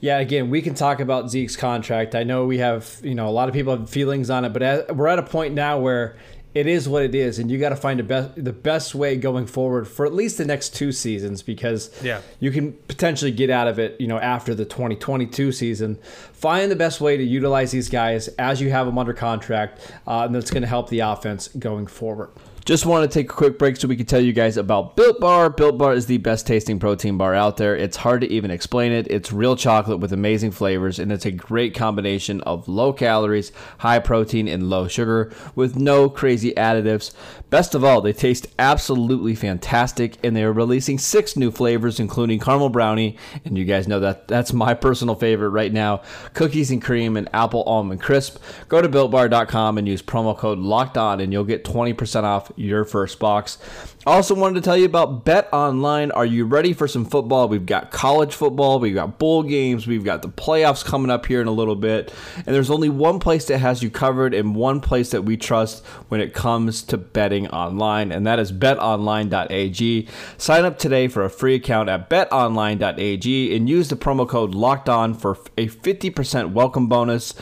Yeah, 0.00 0.18
again, 0.18 0.50
we 0.50 0.62
can 0.62 0.74
talk 0.74 0.98
about 0.98 1.30
Zeke's 1.30 1.54
contract. 1.54 2.16
I 2.16 2.24
know 2.24 2.44
we 2.44 2.58
have, 2.58 2.98
you 3.04 3.14
know, 3.14 3.28
a 3.28 3.30
lot 3.30 3.48
of 3.48 3.54
people 3.54 3.76
have 3.76 3.88
feelings 3.88 4.30
on 4.30 4.44
it, 4.44 4.52
but 4.52 4.96
we're 4.96 5.06
at 5.06 5.20
a 5.20 5.22
point 5.22 5.54
now 5.54 5.78
where 5.78 6.16
it 6.54 6.66
is 6.66 6.88
what 6.88 7.02
it 7.02 7.14
is, 7.14 7.38
and 7.38 7.50
you 7.50 7.58
got 7.58 7.70
to 7.70 7.76
find 7.76 7.98
the 7.98 8.02
best 8.04 8.44
the 8.44 8.52
best 8.52 8.94
way 8.94 9.16
going 9.16 9.46
forward 9.46 9.88
for 9.88 10.04
at 10.06 10.12
least 10.12 10.38
the 10.38 10.44
next 10.44 10.74
two 10.74 10.92
seasons 10.92 11.42
because 11.42 11.90
Yeah. 12.02 12.20
you 12.40 12.50
can 12.50 12.72
potentially 12.88 13.30
get 13.30 13.48
out 13.50 13.68
of 13.68 13.78
it, 13.78 14.00
you 14.00 14.06
know, 14.06 14.18
after 14.18 14.54
the 14.54 14.64
2022 14.64 15.52
season. 15.52 15.98
Find 16.32 16.70
the 16.70 16.76
best 16.76 17.00
way 17.00 17.16
to 17.16 17.22
utilize 17.24 17.70
these 17.70 17.88
guys 17.88 18.28
as 18.38 18.60
you 18.60 18.70
have 18.70 18.86
them 18.86 18.98
under 18.98 19.12
contract, 19.14 19.80
uh, 20.06 20.24
and 20.26 20.34
that's 20.34 20.50
going 20.50 20.62
to 20.62 20.68
help 20.68 20.88
the 20.90 21.00
offense 21.00 21.48
going 21.48 21.86
forward. 21.86 22.30
Just 22.64 22.86
want 22.86 23.10
to 23.10 23.12
take 23.12 23.28
a 23.28 23.34
quick 23.34 23.58
break 23.58 23.76
so 23.76 23.88
we 23.88 23.96
can 23.96 24.06
tell 24.06 24.20
you 24.20 24.32
guys 24.32 24.56
about 24.56 24.94
Built 24.94 25.18
Bar. 25.18 25.50
Built 25.50 25.78
Bar 25.78 25.94
is 25.94 26.06
the 26.06 26.18
best 26.18 26.46
tasting 26.46 26.78
protein 26.78 27.18
bar 27.18 27.34
out 27.34 27.56
there. 27.56 27.74
It's 27.74 27.96
hard 27.96 28.20
to 28.20 28.30
even 28.30 28.52
explain 28.52 28.92
it. 28.92 29.10
It's 29.10 29.32
real 29.32 29.56
chocolate 29.56 29.98
with 29.98 30.12
amazing 30.12 30.52
flavors, 30.52 31.00
and 31.00 31.10
it's 31.10 31.26
a 31.26 31.32
great 31.32 31.74
combination 31.74 32.40
of 32.42 32.68
low 32.68 32.92
calories, 32.92 33.50
high 33.78 33.98
protein, 33.98 34.46
and 34.46 34.70
low 34.70 34.86
sugar 34.86 35.32
with 35.56 35.74
no 35.74 36.08
crazy 36.08 36.52
additives. 36.52 37.12
Best 37.50 37.74
of 37.74 37.82
all, 37.82 38.00
they 38.00 38.12
taste 38.12 38.46
absolutely 38.60 39.34
fantastic, 39.34 40.16
and 40.22 40.36
they 40.36 40.44
are 40.44 40.52
releasing 40.52 40.98
six 40.98 41.36
new 41.36 41.50
flavors, 41.50 41.98
including 41.98 42.38
caramel 42.38 42.68
brownie, 42.68 43.18
and 43.44 43.58
you 43.58 43.64
guys 43.64 43.88
know 43.88 43.98
that 43.98 44.28
that's 44.28 44.52
my 44.52 44.72
personal 44.72 45.16
favorite 45.16 45.48
right 45.48 45.72
now 45.72 46.00
cookies 46.32 46.70
and 46.70 46.80
cream, 46.80 47.16
and 47.16 47.28
apple 47.34 47.64
almond 47.64 48.00
crisp. 48.00 48.40
Go 48.68 48.80
to 48.80 48.88
builtbar.com 48.88 49.78
and 49.78 49.88
use 49.88 50.00
promo 50.00 50.38
code 50.38 50.60
locked 50.60 50.96
on, 50.96 51.18
and 51.18 51.32
you'll 51.32 51.42
get 51.42 51.64
20% 51.64 52.22
off 52.22 52.51
your 52.56 52.84
first 52.84 53.18
box. 53.18 53.58
Also, 54.04 54.34
wanted 54.34 54.56
to 54.56 54.60
tell 54.60 54.76
you 54.76 54.84
about 54.84 55.24
Bet 55.24 55.48
Online. 55.52 56.10
Are 56.10 56.26
you 56.26 56.44
ready 56.44 56.72
for 56.72 56.88
some 56.88 57.04
football? 57.04 57.48
We've 57.48 57.64
got 57.64 57.92
college 57.92 58.34
football, 58.34 58.80
we've 58.80 58.96
got 58.96 59.20
bowl 59.20 59.44
games, 59.44 59.86
we've 59.86 60.02
got 60.02 60.22
the 60.22 60.28
playoffs 60.28 60.84
coming 60.84 61.08
up 61.08 61.24
here 61.26 61.40
in 61.40 61.46
a 61.46 61.52
little 61.52 61.76
bit, 61.76 62.12
and 62.34 62.46
there's 62.46 62.70
only 62.70 62.88
one 62.88 63.20
place 63.20 63.44
that 63.44 63.58
has 63.58 63.80
you 63.80 63.90
covered 63.90 64.34
and 64.34 64.56
one 64.56 64.80
place 64.80 65.12
that 65.12 65.22
we 65.22 65.36
trust 65.36 65.86
when 66.08 66.20
it 66.20 66.34
comes 66.34 66.82
to 66.82 66.98
betting 66.98 67.46
online, 67.50 68.10
and 68.10 68.26
that 68.26 68.40
is 68.40 68.50
betonline.ag. 68.50 70.08
Sign 70.36 70.64
up 70.64 70.78
today 70.80 71.06
for 71.06 71.24
a 71.24 71.30
free 71.30 71.54
account 71.54 71.88
at 71.88 72.10
betonline.ag 72.10 73.56
and 73.56 73.68
use 73.68 73.86
the 73.86 73.94
promo 73.94 74.28
code 74.28 74.52
locked 74.52 74.88
on 74.88 75.14
for 75.14 75.38
a 75.56 75.68
50% 75.68 76.52
welcome 76.52 76.88
bonus. 76.88 77.34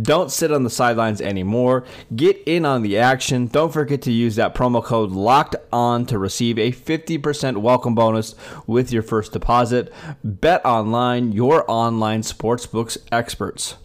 Don't 0.00 0.32
sit 0.32 0.50
on 0.50 0.64
the 0.64 0.70
sidelines 0.70 1.20
anymore. 1.20 1.84
Get 2.16 2.42
in 2.44 2.64
on 2.64 2.82
the 2.82 2.98
action. 2.98 3.46
Don't 3.46 3.72
forget 3.72 4.02
to 4.02 4.10
use 4.10 4.34
that 4.34 4.56
promo 4.56 4.82
code 4.82 5.12
locked 5.12 5.54
on 5.72 6.07
to 6.08 6.18
receive 6.18 6.58
a 6.58 6.72
50% 6.72 7.58
welcome 7.58 7.94
bonus 7.94 8.34
with 8.66 8.92
your 8.92 9.02
first 9.02 9.32
deposit. 9.32 9.92
Bet 10.24 10.64
online, 10.64 11.32
your 11.32 11.64
online 11.70 12.22
sportsbooks 12.22 12.98
experts. 13.12 13.76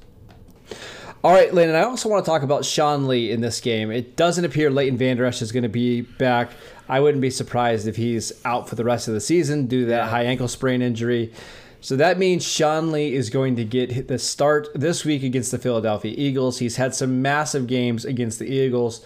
All 1.24 1.32
right, 1.32 1.54
and 1.54 1.78
I 1.78 1.84
also 1.84 2.10
want 2.10 2.26
to 2.26 2.30
talk 2.30 2.42
about 2.42 2.66
Sean 2.66 3.08
Lee 3.08 3.32
in 3.32 3.40
this 3.40 3.62
game. 3.62 3.92
It 3.92 4.18
doesn't 4.18 4.44
appear 4.44 4.70
Leighton 4.70 4.98
Vander 4.98 5.24
Esch 5.24 5.42
is 5.42 5.54
going 5.54 5.64
to 5.64 5.70
be 5.70 6.02
back. 6.02 6.52
I 6.90 7.00
wouldn't 7.00 7.22
be 7.22 7.30
surprised 7.30 7.88
if 7.88 7.96
he's 7.96 8.34
out 8.44 8.68
for 8.68 8.76
the 8.76 8.84
rest 8.84 9.08
of 9.08 9.14
the 9.14 9.22
season 9.22 9.68
due 9.68 9.82
to 9.82 9.86
that 9.88 10.10
high 10.10 10.24
ankle 10.24 10.50
sprain 10.50 10.82
injury. 10.82 11.32
So 11.80 11.96
that 11.96 12.18
means 12.18 12.46
Sean 12.46 12.92
Lee 12.92 13.14
is 13.14 13.30
going 13.30 13.56
to 13.56 13.64
get 13.64 14.08
the 14.08 14.20
start 14.20 14.68
this 14.74 15.06
week 15.06 15.24
against 15.24 15.52
the 15.52 15.58
Philadelphia 15.58 16.14
Eagles. 16.18 16.60
He's 16.60 16.76
had 16.76 16.94
some 16.94 17.22
massive 17.22 17.68
games 17.68 18.06
against 18.06 18.40
the 18.40 18.46
Eagles. 18.46 19.06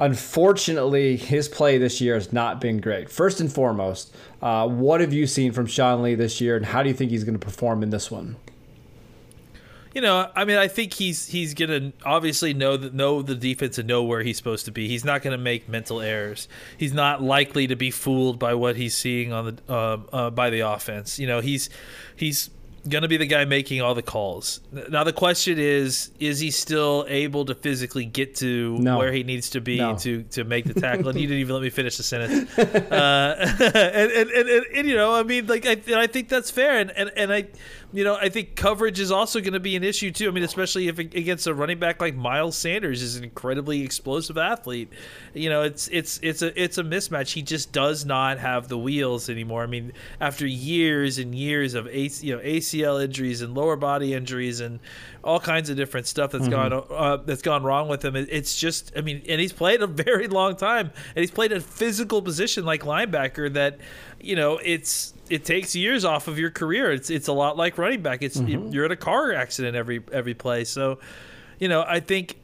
Unfortunately, 0.00 1.16
his 1.16 1.48
play 1.48 1.76
this 1.76 2.00
year 2.00 2.14
has 2.14 2.32
not 2.32 2.60
been 2.60 2.80
great. 2.80 3.10
First 3.10 3.40
and 3.40 3.52
foremost, 3.52 4.14
uh, 4.40 4.68
what 4.68 5.00
have 5.00 5.12
you 5.12 5.26
seen 5.26 5.52
from 5.52 5.66
Sean 5.66 6.02
Lee 6.02 6.14
this 6.14 6.40
year, 6.40 6.56
and 6.56 6.66
how 6.66 6.82
do 6.82 6.88
you 6.88 6.94
think 6.94 7.10
he's 7.10 7.24
going 7.24 7.38
to 7.38 7.44
perform 7.44 7.82
in 7.82 7.90
this 7.90 8.10
one? 8.10 8.36
You 9.94 10.02
know, 10.02 10.30
I 10.36 10.44
mean, 10.44 10.58
I 10.58 10.68
think 10.68 10.92
he's 10.92 11.26
he's 11.26 11.54
gonna 11.54 11.92
obviously 12.04 12.54
know 12.54 12.76
that 12.76 12.94
know 12.94 13.22
the 13.22 13.34
defense 13.34 13.78
and 13.78 13.88
know 13.88 14.04
where 14.04 14.22
he's 14.22 14.36
supposed 14.36 14.66
to 14.66 14.70
be. 14.70 14.86
He's 14.86 15.04
not 15.04 15.22
gonna 15.22 15.38
make 15.38 15.68
mental 15.68 16.00
errors. 16.00 16.46
He's 16.76 16.92
not 16.92 17.20
likely 17.20 17.66
to 17.66 17.74
be 17.74 17.90
fooled 17.90 18.38
by 18.38 18.54
what 18.54 18.76
he's 18.76 18.94
seeing 18.94 19.32
on 19.32 19.46
the 19.46 19.72
uh, 19.72 19.98
uh, 20.12 20.30
by 20.30 20.50
the 20.50 20.60
offense. 20.60 21.18
You 21.18 21.26
know, 21.26 21.40
he's 21.40 21.68
he's 22.14 22.50
gonna 22.88 23.08
be 23.08 23.16
the 23.16 23.26
guy 23.26 23.44
making 23.44 23.80
all 23.82 23.94
the 23.94 24.02
calls. 24.02 24.60
Now 24.90 25.04
the 25.04 25.12
question 25.12 25.58
is, 25.58 26.10
is 26.20 26.38
he 26.40 26.50
still 26.50 27.04
able 27.08 27.44
to 27.46 27.54
physically 27.54 28.04
get 28.04 28.34
to 28.36 28.76
No. 28.78 28.98
where 28.98 29.12
he 29.12 29.22
needs 29.22 29.50
to 29.50 29.60
be 29.60 29.78
No. 29.78 29.96
to 29.98 30.22
to 30.24 30.44
make 30.44 30.64
the 30.66 30.78
tackle? 30.80 31.08
and 31.08 31.18
you 31.20 31.26
didn't 31.26 31.40
even 31.40 31.54
let 31.54 31.62
me 31.62 31.70
finish 31.70 31.96
the 31.96 32.02
sentence. 32.02 32.50
Uh, 32.58 33.34
and, 33.74 34.10
and, 34.12 34.30
and, 34.30 34.66
and, 34.74 34.88
you 34.88 34.94
know, 34.96 35.14
I 35.14 35.22
mean, 35.22 35.46
like 35.46 35.66
I, 35.66 35.72
and 35.72 35.96
I 35.96 36.06
think 36.06 36.28
that's 36.28 36.50
fair. 36.50 36.78
And, 36.78 36.90
and 36.90 37.10
and 37.16 37.32
I 37.32 37.46
you 37.90 38.04
know, 38.04 38.16
I 38.16 38.28
think 38.28 38.54
coverage 38.54 39.00
is 39.00 39.10
also 39.10 39.40
going 39.40 39.54
to 39.54 39.60
be 39.60 39.74
an 39.74 39.82
issue 39.82 40.10
too. 40.10 40.28
I 40.28 40.30
mean, 40.30 40.44
especially 40.44 40.88
if 40.88 40.98
against 40.98 41.46
a 41.46 41.54
running 41.54 41.78
back 41.78 42.00
like 42.00 42.14
Miles 42.14 42.56
Sanders 42.56 43.02
is 43.02 43.16
an 43.16 43.24
incredibly 43.24 43.82
explosive 43.82 44.36
athlete. 44.36 44.92
You 45.32 45.48
know, 45.48 45.62
it's 45.62 45.88
it's 45.88 46.20
it's 46.22 46.42
a 46.42 46.62
it's 46.62 46.76
a 46.76 46.82
mismatch. 46.82 47.32
He 47.32 47.40
just 47.40 47.72
does 47.72 48.04
not 48.04 48.38
have 48.38 48.68
the 48.68 48.76
wheels 48.76 49.30
anymore. 49.30 49.62
I 49.62 49.66
mean, 49.66 49.92
after 50.20 50.46
years 50.46 51.18
and 51.18 51.34
years 51.34 51.74
of 51.74 51.86
AC, 51.86 52.26
you 52.26 52.36
know 52.36 52.42
ACL 52.42 53.02
injuries 53.02 53.40
and 53.40 53.54
lower 53.54 53.76
body 53.76 54.12
injuries 54.12 54.60
and 54.60 54.80
all 55.24 55.40
kinds 55.40 55.70
of 55.70 55.76
different 55.76 56.06
stuff 56.06 56.32
that's 56.32 56.44
Mm-hmm. 56.44 56.70
gone 56.70 56.84
uh, 56.90 57.16
that's 57.24 57.42
gone 57.42 57.62
wrong 57.62 57.88
with 57.88 58.04
him. 58.04 58.16
It, 58.16 58.28
it's 58.30 58.58
just, 58.58 58.92
I 58.96 59.00
mean, 59.00 59.22
and 59.28 59.40
he's 59.40 59.52
played 59.52 59.82
a 59.82 59.86
very 60.04 60.28
long 60.28 60.56
time, 60.56 60.90
and 61.16 61.22
he's 61.22 61.30
played 61.30 61.52
a 61.52 61.60
physical 61.60 62.22
position 62.22 62.64
like 62.64 62.82
linebacker 62.82 63.52
that, 63.54 63.78
you 64.20 64.36
know, 64.36 64.58
it's 64.64 65.14
it 65.30 65.44
takes 65.44 65.74
years 65.74 66.04
off 66.04 66.28
of 66.28 66.38
your 66.38 66.50
career. 66.50 66.92
It's 66.92 67.10
it's 67.10 67.28
a 67.28 67.32
lot 67.32 67.56
like 67.56 67.78
running 67.78 68.02
back. 68.02 68.22
It's 68.22 68.38
mm-hmm. 68.38 68.68
you're 68.68 68.84
in 68.84 68.92
a 68.92 68.96
car 68.96 69.32
accident 69.32 69.76
every 69.76 70.02
every 70.12 70.34
play. 70.34 70.64
So, 70.64 70.98
you 71.58 71.68
know, 71.68 71.84
I 71.86 72.00
think 72.00 72.36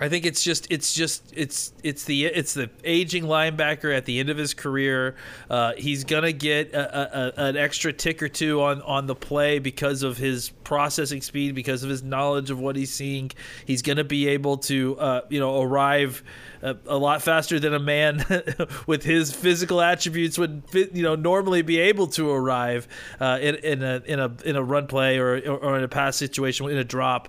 I 0.00 0.08
think 0.08 0.26
it's 0.26 0.42
just 0.44 0.70
it's 0.70 0.94
just 0.94 1.32
it's 1.34 1.72
it's 1.82 2.04
the 2.04 2.26
it's 2.26 2.54
the 2.54 2.70
aging 2.84 3.24
linebacker 3.24 3.94
at 3.96 4.04
the 4.04 4.20
end 4.20 4.30
of 4.30 4.36
his 4.36 4.54
career. 4.54 5.16
Uh, 5.50 5.72
he's 5.76 6.04
gonna 6.04 6.32
get 6.32 6.72
a, 6.72 7.40
a, 7.40 7.48
an 7.48 7.56
extra 7.56 7.92
tick 7.92 8.22
or 8.22 8.28
two 8.28 8.62
on 8.62 8.80
on 8.82 9.06
the 9.06 9.16
play 9.16 9.58
because 9.58 10.04
of 10.04 10.16
his 10.16 10.50
processing 10.62 11.20
speed, 11.20 11.54
because 11.54 11.82
of 11.82 11.90
his 11.90 12.02
knowledge 12.02 12.50
of 12.50 12.60
what 12.60 12.76
he's 12.76 12.92
seeing. 12.92 13.32
He's 13.64 13.82
gonna 13.82 14.04
be 14.04 14.28
able 14.28 14.58
to 14.58 14.96
uh, 14.98 15.20
you 15.28 15.40
know 15.40 15.60
arrive 15.60 16.22
a, 16.62 16.76
a 16.86 16.96
lot 16.96 17.22
faster 17.22 17.58
than 17.58 17.74
a 17.74 17.80
man 17.80 18.24
with 18.86 19.02
his 19.02 19.32
physical 19.32 19.80
attributes 19.80 20.38
would 20.38 20.62
you 20.72 21.02
know 21.02 21.16
normally 21.16 21.62
be 21.62 21.78
able 21.80 22.06
to 22.08 22.30
arrive 22.30 22.86
uh, 23.20 23.38
in, 23.40 23.56
in 23.56 23.82
a 23.82 24.02
in 24.06 24.20
a 24.20 24.32
in 24.44 24.54
a 24.54 24.62
run 24.62 24.86
play 24.86 25.18
or 25.18 25.38
or 25.50 25.76
in 25.76 25.82
a 25.82 25.88
pass 25.88 26.16
situation 26.16 26.68
in 26.68 26.78
a 26.78 26.84
drop 26.84 27.28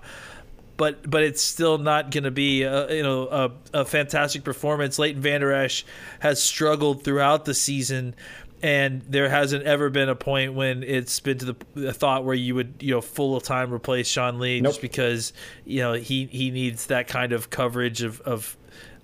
but 0.79 1.07
but 1.07 1.23
it's 1.23 1.41
still 1.41 1.77
not 1.77 2.09
going 2.09 2.23
to 2.23 2.31
be 2.31 2.63
a, 2.63 2.95
you 2.95 3.03
know 3.03 3.27
a, 3.27 3.81
a 3.81 3.85
fantastic 3.85 4.45
performance. 4.45 4.97
Leighton 4.97 5.21
Vander 5.21 5.51
Esch 5.51 5.83
has 6.19 6.41
struggled 6.41 7.03
throughout 7.03 7.43
the 7.43 7.53
season, 7.53 8.15
and 8.63 9.01
there 9.01 9.27
hasn't 9.27 9.65
ever 9.65 9.89
been 9.89 10.07
a 10.07 10.15
point 10.15 10.53
when 10.53 10.81
it's 10.81 11.19
been 11.19 11.37
to 11.39 11.45
the, 11.45 11.55
the 11.73 11.93
thought 11.93 12.23
where 12.23 12.33
you 12.33 12.55
would 12.55 12.75
you 12.79 12.91
know 12.91 13.01
full 13.01 13.41
time 13.41 13.73
replace 13.73 14.07
Sean 14.07 14.39
Lee 14.39 14.61
just 14.61 14.81
because 14.81 15.33
you 15.65 15.81
know 15.81 15.93
he 15.93 16.27
he 16.27 16.49
needs 16.49 16.85
that 16.85 17.09
kind 17.09 17.33
of 17.33 17.49
coverage 17.49 18.01
of 18.01 18.21
of 18.21 18.55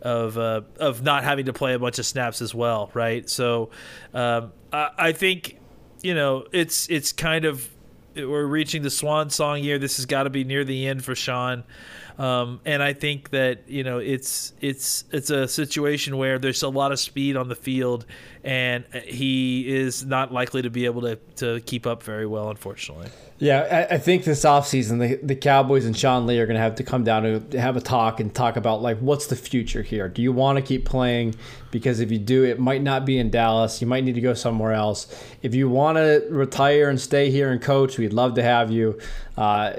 of 0.01 0.38
uh, 0.38 0.62
of 0.79 1.03
not 1.03 1.25
having 1.25 1.48
to 1.48 1.53
play 1.53 1.74
a 1.74 1.79
bunch 1.79 2.00
of 2.00 2.05
snaps 2.05 2.41
as 2.41 2.55
well, 2.55 2.89
right? 2.94 3.29
So 3.29 3.70
um, 4.13 4.53
I, 4.72 4.91
I 4.98 5.12
think 5.12 5.60
you 6.01 6.13
know 6.13 6.46
it's 6.53 6.89
it's 6.89 7.12
kind 7.12 7.44
of 7.44 7.70
we're 8.15 8.45
reaching 8.45 8.81
the 8.81 8.89
swan 8.89 9.29
song 9.29 9.63
year. 9.63 9.77
This 9.77 9.98
has 9.98 10.05
got 10.05 10.24
to 10.24 10.29
be 10.29 10.43
near 10.43 10.63
the 10.63 10.88
end 10.88 11.03
for 11.03 11.15
Sean. 11.15 11.63
Um, 12.17 12.62
and 12.65 12.81
I 12.81 12.93
think 12.93 13.31
that 13.31 13.67
you 13.67 13.84
know 13.84 14.00
it's 14.00 14.53
it's 14.62 15.03
it's 15.12 15.29
a 15.29 15.48
situation 15.48 16.17
where 16.17 16.39
there's 16.39 16.63
a 16.63 16.69
lot 16.69 16.91
of 16.91 17.00
speed 17.00 17.36
on 17.36 17.50
the 17.50 17.55
field, 17.55 18.05
and 18.45 18.85
he 19.03 19.67
is 19.67 20.05
not 20.05 20.31
likely 20.31 20.61
to 20.61 20.69
be 20.69 20.85
able 20.85 21.01
to, 21.01 21.15
to 21.37 21.59
keep 21.61 21.87
up 21.87 22.03
very 22.03 22.27
well, 22.27 22.51
unfortunately. 22.51 23.09
Yeah, 23.39 23.87
I, 23.89 23.95
I 23.95 23.97
think 23.97 24.23
this 24.23 24.45
offseason, 24.45 24.99
the, 24.99 25.15
the 25.25 25.35
Cowboys 25.35 25.83
and 25.83 25.97
Sean 25.97 26.27
Lee 26.27 26.39
are 26.39 26.45
going 26.45 26.55
to 26.55 26.61
have 26.61 26.75
to 26.75 26.83
come 26.83 27.03
down 27.03 27.23
to 27.49 27.59
have 27.59 27.75
a 27.75 27.81
talk 27.81 28.19
and 28.19 28.33
talk 28.33 28.55
about, 28.55 28.83
like, 28.83 28.99
what's 28.99 29.25
the 29.25 29.35
future 29.35 29.81
here? 29.81 30.07
Do 30.07 30.21
you 30.21 30.31
want 30.31 30.57
to 30.57 30.61
keep 30.61 30.85
playing? 30.85 31.35
Because 31.71 31.99
if 31.99 32.11
you 32.11 32.19
do, 32.19 32.45
it 32.45 32.59
might 32.59 32.83
not 32.83 33.03
be 33.03 33.17
in 33.17 33.31
Dallas. 33.31 33.81
You 33.81 33.87
might 33.87 34.03
need 34.03 34.15
to 34.15 34.21
go 34.21 34.35
somewhere 34.35 34.73
else. 34.73 35.07
If 35.41 35.55
you 35.55 35.67
want 35.67 35.97
to 35.97 36.25
retire 36.29 36.87
and 36.87 37.01
stay 37.01 37.31
here 37.31 37.51
and 37.51 37.59
coach, 37.59 37.97
we'd 37.97 38.13
love 38.13 38.35
to 38.35 38.43
have 38.43 38.71
you. 38.71 38.99
Uh, 39.35 39.73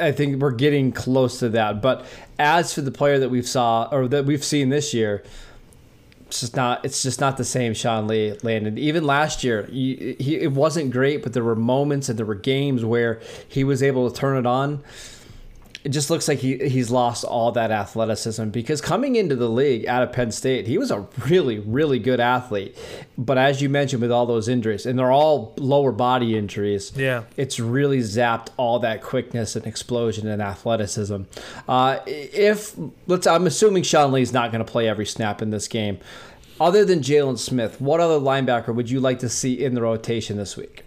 I 0.00 0.10
think 0.10 0.40
we're 0.40 0.50
getting 0.50 0.90
close 0.90 1.38
to 1.40 1.50
that. 1.50 1.82
But 1.82 2.06
as 2.38 2.74
for 2.74 2.80
the 2.80 2.90
player 2.90 3.18
that 3.18 3.28
we've 3.28 3.46
saw 3.46 3.88
or 3.92 4.08
that 4.08 4.24
we've 4.24 4.42
seen 4.42 4.70
this 4.70 4.94
year, 4.94 5.22
it's 6.30 6.40
just 6.40 6.54
not 6.54 6.84
it's 6.84 7.02
just 7.02 7.20
not 7.20 7.36
the 7.38 7.44
same 7.44 7.74
Sean 7.74 8.06
Lee 8.06 8.36
Landon. 8.44 8.78
Even 8.78 9.02
last 9.02 9.42
year, 9.42 9.64
he, 9.64 10.14
he 10.20 10.36
it 10.36 10.52
wasn't 10.52 10.92
great, 10.92 11.24
but 11.24 11.32
there 11.32 11.42
were 11.42 11.56
moments 11.56 12.08
and 12.08 12.16
there 12.16 12.24
were 12.24 12.36
games 12.36 12.84
where 12.84 13.20
he 13.48 13.64
was 13.64 13.82
able 13.82 14.08
to 14.08 14.16
turn 14.16 14.36
it 14.36 14.46
on. 14.46 14.80
It 15.82 15.90
just 15.90 16.10
looks 16.10 16.28
like 16.28 16.40
he 16.40 16.58
he's 16.68 16.90
lost 16.90 17.24
all 17.24 17.52
that 17.52 17.70
athleticism 17.70 18.50
because 18.50 18.82
coming 18.82 19.16
into 19.16 19.34
the 19.34 19.48
league 19.48 19.86
out 19.86 20.02
of 20.02 20.12
Penn 20.12 20.30
State, 20.30 20.66
he 20.66 20.76
was 20.76 20.90
a 20.90 21.06
really 21.26 21.58
really 21.58 21.98
good 21.98 22.20
athlete. 22.20 22.76
But 23.16 23.38
as 23.38 23.62
you 23.62 23.70
mentioned, 23.70 24.02
with 24.02 24.12
all 24.12 24.26
those 24.26 24.46
injuries, 24.46 24.84
and 24.84 24.98
they're 24.98 25.10
all 25.10 25.54
lower 25.56 25.92
body 25.92 26.36
injuries, 26.36 26.92
Yeah. 26.94 27.22
it's 27.38 27.58
really 27.58 28.00
zapped 28.00 28.48
all 28.58 28.78
that 28.80 29.02
quickness 29.02 29.56
and 29.56 29.66
explosion 29.66 30.28
and 30.28 30.42
athleticism. 30.42 31.22
Uh, 31.66 31.98
if 32.06 32.74
let's, 33.06 33.26
I'm 33.26 33.46
assuming 33.46 33.82
Sean 33.82 34.12
Lee's 34.12 34.32
not 34.34 34.52
going 34.52 34.64
to 34.64 34.70
play 34.70 34.86
every 34.86 35.06
snap 35.06 35.40
in 35.40 35.48
this 35.48 35.66
game. 35.66 35.98
Other 36.60 36.84
than 36.84 37.00
Jaylon 37.00 37.38
Smith, 37.38 37.80
what 37.80 38.00
other 38.00 38.18
linebacker 38.20 38.74
would 38.74 38.90
you 38.90 39.00
like 39.00 39.18
to 39.20 39.30
see 39.30 39.64
in 39.64 39.74
the 39.74 39.80
rotation 39.80 40.36
this 40.36 40.58
week? 40.58 40.84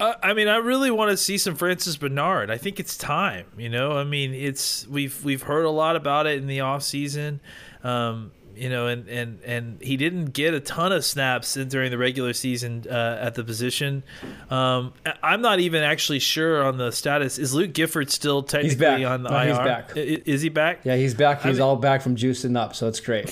Uh, 0.00 0.14
I 0.22 0.32
mean, 0.32 0.48
I 0.48 0.56
really 0.56 0.90
want 0.90 1.10
to 1.10 1.16
see 1.16 1.38
some 1.38 1.56
Francis 1.56 1.96
Bernard. 1.96 2.50
I 2.50 2.56
think 2.56 2.78
it's 2.78 2.96
time. 2.96 3.46
You 3.56 3.68
know, 3.68 3.92
I 3.92 4.04
mean, 4.04 4.32
it's 4.32 4.86
we've 4.86 5.24
we've 5.24 5.42
heard 5.42 5.64
a 5.64 5.70
lot 5.70 5.96
about 5.96 6.26
it 6.26 6.38
in 6.38 6.46
the 6.46 6.60
off 6.60 6.82
season. 6.82 7.40
Um, 7.82 8.30
you 8.58 8.68
know, 8.68 8.86
and, 8.88 9.08
and, 9.08 9.40
and 9.44 9.80
he 9.82 9.96
didn't 9.96 10.26
get 10.32 10.52
a 10.54 10.60
ton 10.60 10.92
of 10.92 11.04
snaps 11.04 11.56
in- 11.56 11.68
during 11.68 11.90
the 11.90 11.98
regular 11.98 12.32
season 12.32 12.84
uh, 12.90 13.18
at 13.20 13.34
the 13.34 13.44
position. 13.44 14.02
Um, 14.50 14.92
I- 15.06 15.14
I'm 15.22 15.40
not 15.42 15.60
even 15.60 15.82
actually 15.82 16.18
sure 16.18 16.62
on 16.64 16.76
the 16.78 16.90
status. 16.92 17.38
Is 17.38 17.54
Luke 17.54 17.72
Gifford 17.72 18.10
still 18.10 18.42
technically 18.42 19.04
on 19.04 19.22
the 19.22 19.30
No, 19.30 19.36
IR? 19.38 19.46
he's 19.48 19.58
back. 19.58 19.96
I- 19.96 20.00
i- 20.00 20.22
Is 20.26 20.42
he 20.42 20.48
back? 20.48 20.80
Yeah, 20.84 20.96
he's 20.96 21.14
back. 21.14 21.42
He's 21.42 21.54
mean- 21.54 21.62
all 21.62 21.76
back 21.76 22.02
from 22.02 22.16
juicing 22.16 22.56
up, 22.58 22.74
so 22.74 22.88
it's 22.88 23.00
great. 23.00 23.28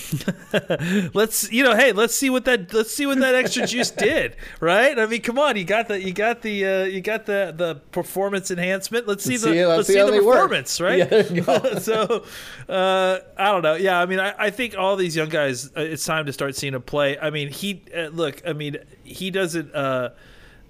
let's 1.15 1.51
you 1.53 1.63
know 1.63 1.75
hey 1.75 1.93
let's 1.93 2.15
see 2.15 2.31
what 2.31 2.45
that 2.45 2.73
let's 2.73 2.93
see 2.95 3.07
what 3.07 3.19
that 3.21 3.35
extra 3.35 3.67
juice 3.73 3.91
did 3.91 4.37
right 4.61 4.99
i 4.99 5.07
mean 5.07 5.21
come 5.21 5.39
on 5.39 5.57
you 5.57 5.65
got 5.65 5.89
the 5.89 6.01
you 6.01 6.13
got 6.13 6.43
the 6.43 6.65
uh, 6.65 6.85
you 6.85 7.01
got 7.01 7.27
the 7.27 7.53
the 7.57 7.75
performance 7.93 8.51
enhancement 8.51 9.07
let's 9.07 9.25
see 9.25 9.33
Let's 9.33 9.43
the 9.45 9.51
see- 9.53 9.67
let's 9.67 9.77
let's 9.77 9.89
see 9.89 9.95
the 10.01 10.11
they 10.11 10.21
work. 10.21 10.35
performance 10.37 10.81
right 10.81 10.99
Yeah, 10.99 11.05
there 11.07 11.33
you 11.33 11.43
go. 11.43 11.79
so 11.79 12.25
uh 12.69 13.19
i 13.37 13.53
don't 13.53 13.63
know 13.63 13.75
yeah 13.75 14.01
i 14.01 14.07
mean 14.07 14.21
I, 14.21 14.35
I 14.39 14.51
think 14.51 14.77
all 14.77 14.97
these 14.97 15.16
young 15.17 15.29
guys 15.29 15.67
uh, 15.77 15.81
it's 15.81 16.05
time 16.05 16.27
to 16.27 16.33
start 16.33 16.55
seeing 16.55 16.73
them 16.75 16.83
play 16.83 17.19
i 17.19 17.31
mean 17.31 17.49
he 17.49 17.83
uh, 17.97 18.09
look 18.09 18.43
i 18.47 18.53
mean 18.53 18.77
he 19.03 19.31
doesn't 19.31 19.75
uh 19.75 20.11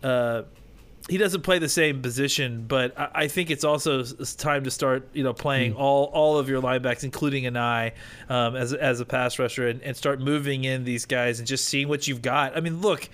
uh 0.03 0.43
he 1.09 1.19
doesn't 1.19 1.43
play 1.43 1.61
the 1.61 1.69
same 1.69 2.03
position, 2.03 2.65
but 2.67 2.99
I, 2.99 3.11
I 3.15 3.29
think 3.29 3.53
it's 3.53 3.63
also 3.63 4.01
it's 4.01 4.35
time 4.35 4.65
to 4.65 4.73
start, 4.73 5.09
you 5.13 5.23
know, 5.23 5.33
playing 5.33 5.75
Hmm. 5.75 5.79
all 5.81 6.05
all 6.07 6.37
of 6.39 6.49
your 6.49 6.61
linebacks, 6.61 7.05
including 7.05 7.47
an 7.47 7.57
eye, 7.57 7.93
um, 8.29 8.57
as 8.57 8.75
as 8.75 8.99
a 8.99 9.05
pass 9.05 9.39
rusher, 9.39 9.69
and, 9.69 9.81
and 9.83 9.97
start 9.97 10.21
moving 10.21 10.65
in 10.65 10.83
these 10.83 11.05
guys 11.07 11.39
and 11.39 11.47
just 11.47 11.67
seeing 11.67 11.87
what 11.87 12.09
you've 12.09 12.23
got. 12.23 12.57
I 12.57 12.61
mean, 12.61 12.81
look, 12.81 13.09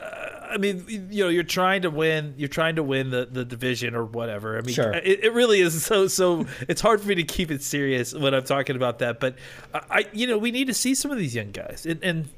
uh, 0.00 0.04
I 0.48 0.58
mean, 0.58 0.84
you 1.10 1.24
know, 1.24 1.28
you're 1.28 1.42
trying 1.42 1.82
to 1.82 1.90
win, 1.90 2.34
you're 2.36 2.48
trying 2.48 2.76
to 2.76 2.82
win 2.82 3.10
the, 3.10 3.26
the 3.26 3.44
division 3.44 3.94
or 3.94 4.04
whatever. 4.04 4.56
I 4.56 4.60
mean, 4.62 4.74
Sure. 4.74 4.92
it, 4.92 5.24
it 5.24 5.32
really 5.32 5.60
is 5.60 5.84
so 5.84 6.06
so. 6.06 6.46
It's 6.68 6.80
hard 6.80 7.00
for 7.00 7.08
me 7.08 7.16
to 7.16 7.24
keep 7.24 7.50
it 7.50 7.62
serious 7.62 8.14
when 8.14 8.34
I'm 8.34 8.44
talking 8.44 8.76
about 8.76 9.00
that, 9.00 9.20
but 9.20 9.34
I, 9.74 10.06
you 10.12 10.26
know, 10.26 10.38
we 10.38 10.50
need 10.50 10.68
to 10.68 10.74
see 10.74 10.94
some 10.94 11.10
of 11.10 11.18
these 11.18 11.34
young 11.34 11.50
guys, 11.50 11.84
and, 11.86 12.02
and 12.02 12.28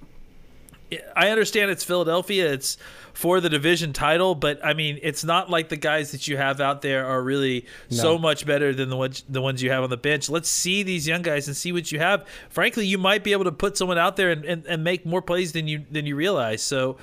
I 1.14 1.28
understand 1.28 1.70
it's 1.70 1.84
Philadelphia. 1.84 2.50
It's 2.50 2.78
for 3.12 3.40
the 3.40 3.50
division 3.50 3.92
title, 3.92 4.34
but 4.34 4.64
I 4.64 4.72
mean, 4.72 4.98
it's 5.02 5.22
not 5.22 5.50
like 5.50 5.68
the 5.68 5.76
guys 5.76 6.12
that 6.12 6.26
you 6.28 6.38
have 6.38 6.62
out 6.62 6.80
there 6.80 7.04
are 7.04 7.22
really 7.22 7.66
so 7.90 8.16
much 8.16 8.46
better 8.46 8.72
than 8.72 8.88
the 8.88 8.96
ones 8.96 9.22
the 9.28 9.42
ones 9.42 9.62
you 9.62 9.70
have 9.70 9.84
on 9.84 9.90
the 9.90 9.98
bench. 9.98 10.30
Let's 10.30 10.48
see 10.48 10.82
these 10.82 11.06
young 11.06 11.20
guys 11.20 11.46
and 11.46 11.54
see 11.56 11.72
what 11.72 11.92
you 11.92 11.98
have. 11.98 12.26
Frankly, 12.48 12.86
you 12.86 12.96
might 12.96 13.22
be 13.22 13.32
able 13.32 13.44
to 13.44 13.52
put 13.52 13.76
someone 13.76 13.98
out 13.98 14.16
there 14.16 14.30
and, 14.30 14.44
and, 14.46 14.64
and 14.66 14.82
make 14.82 15.04
more 15.04 15.20
plays 15.20 15.52
than 15.52 15.68
you 15.68 15.84
than 15.90 16.06
you 16.06 16.16
realize. 16.16 16.62
So, 16.62 16.96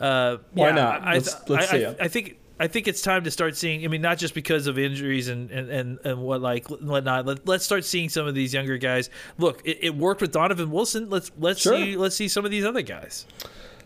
uh, 0.00 0.38
Why 0.52 0.68
yeah, 0.68 0.74
not? 0.74 1.02
I, 1.02 1.14
Let's- 1.14 1.48
let's 1.48 1.68
I, 1.68 1.78
see 1.78 1.84
I, 1.84 1.90
it. 1.90 1.96
I 2.00 2.08
think. 2.08 2.36
I 2.60 2.68
think 2.68 2.86
it's 2.86 3.02
time 3.02 3.24
to 3.24 3.30
start 3.32 3.56
seeing. 3.56 3.84
I 3.84 3.88
mean, 3.88 4.02
not 4.02 4.18
just 4.18 4.34
because 4.34 4.68
of 4.68 4.78
injuries 4.78 5.26
and 5.28 5.50
and, 5.50 5.68
and, 5.68 5.98
and 6.04 6.22
what 6.22 6.40
like 6.40 6.68
whatnot. 6.68 7.26
Let, 7.26 7.48
let's 7.48 7.64
start 7.64 7.84
seeing 7.84 8.08
some 8.08 8.28
of 8.28 8.36
these 8.36 8.54
younger 8.54 8.76
guys. 8.78 9.10
Look, 9.36 9.62
it, 9.64 9.78
it 9.82 9.96
worked 9.96 10.20
with 10.20 10.30
Donovan 10.30 10.70
Wilson. 10.70 11.10
Let's 11.10 11.32
let's 11.40 11.60
Sure. 11.62 11.76
see 11.76 11.96
let's 11.96 12.14
see 12.14 12.28
some 12.28 12.44
of 12.44 12.52
these 12.52 12.64
other 12.64 12.82
guys. 12.82 13.26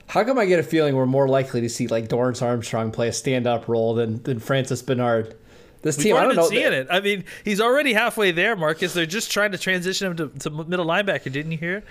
How 0.08 0.24
come 0.24 0.38
I 0.38 0.44
get 0.44 0.58
a 0.60 0.62
feeling 0.62 0.94
we're 0.94 1.06
more 1.06 1.26
likely 1.26 1.62
to 1.62 1.70
see 1.70 1.86
like 1.86 2.08
Dorance 2.08 2.42
Armstrong 2.42 2.90
play 2.90 3.08
a 3.08 3.12
stand-up 3.12 3.66
role 3.66 3.94
than 3.94 4.22
than 4.24 4.40
Francis 4.40 4.82
Bernard? 4.82 5.36
This 5.80 5.96
We've 5.96 6.04
team, 6.06 6.16
I 6.16 6.18
already 6.24 6.34
don't 6.34 6.50
been 6.50 6.58
know. 6.62 6.68
seeing 6.70 6.80
it. 6.82 6.86
I 6.90 7.00
mean, 7.00 7.24
he's 7.44 7.60
already 7.62 7.94
halfway 7.94 8.32
there, 8.32 8.56
Marcus. 8.56 8.92
They're 8.92 9.06
just 9.06 9.30
trying 9.30 9.52
to 9.52 9.58
transition 9.58 10.08
him 10.10 10.16
to, 10.16 10.28
to 10.40 10.50
middle 10.50 10.84
linebacker. 10.84 11.32
Didn't 11.32 11.52
you 11.52 11.58
hear? 11.58 11.82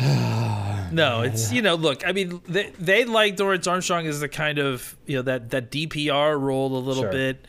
no, 0.92 1.22
it's 1.22 1.52
you 1.52 1.62
know. 1.62 1.74
Look, 1.74 2.06
I 2.06 2.12
mean, 2.12 2.40
they, 2.48 2.70
they 2.78 3.04
like 3.04 3.36
Dorance 3.36 3.70
Armstrong 3.70 4.06
as 4.06 4.20
the 4.20 4.28
kind 4.28 4.58
of 4.58 4.96
you 5.06 5.16
know 5.16 5.22
that 5.22 5.50
that 5.50 5.70
DPR 5.70 6.40
role 6.40 6.76
a 6.76 6.78
little 6.78 7.02
Sure. 7.04 7.12
bit. 7.12 7.46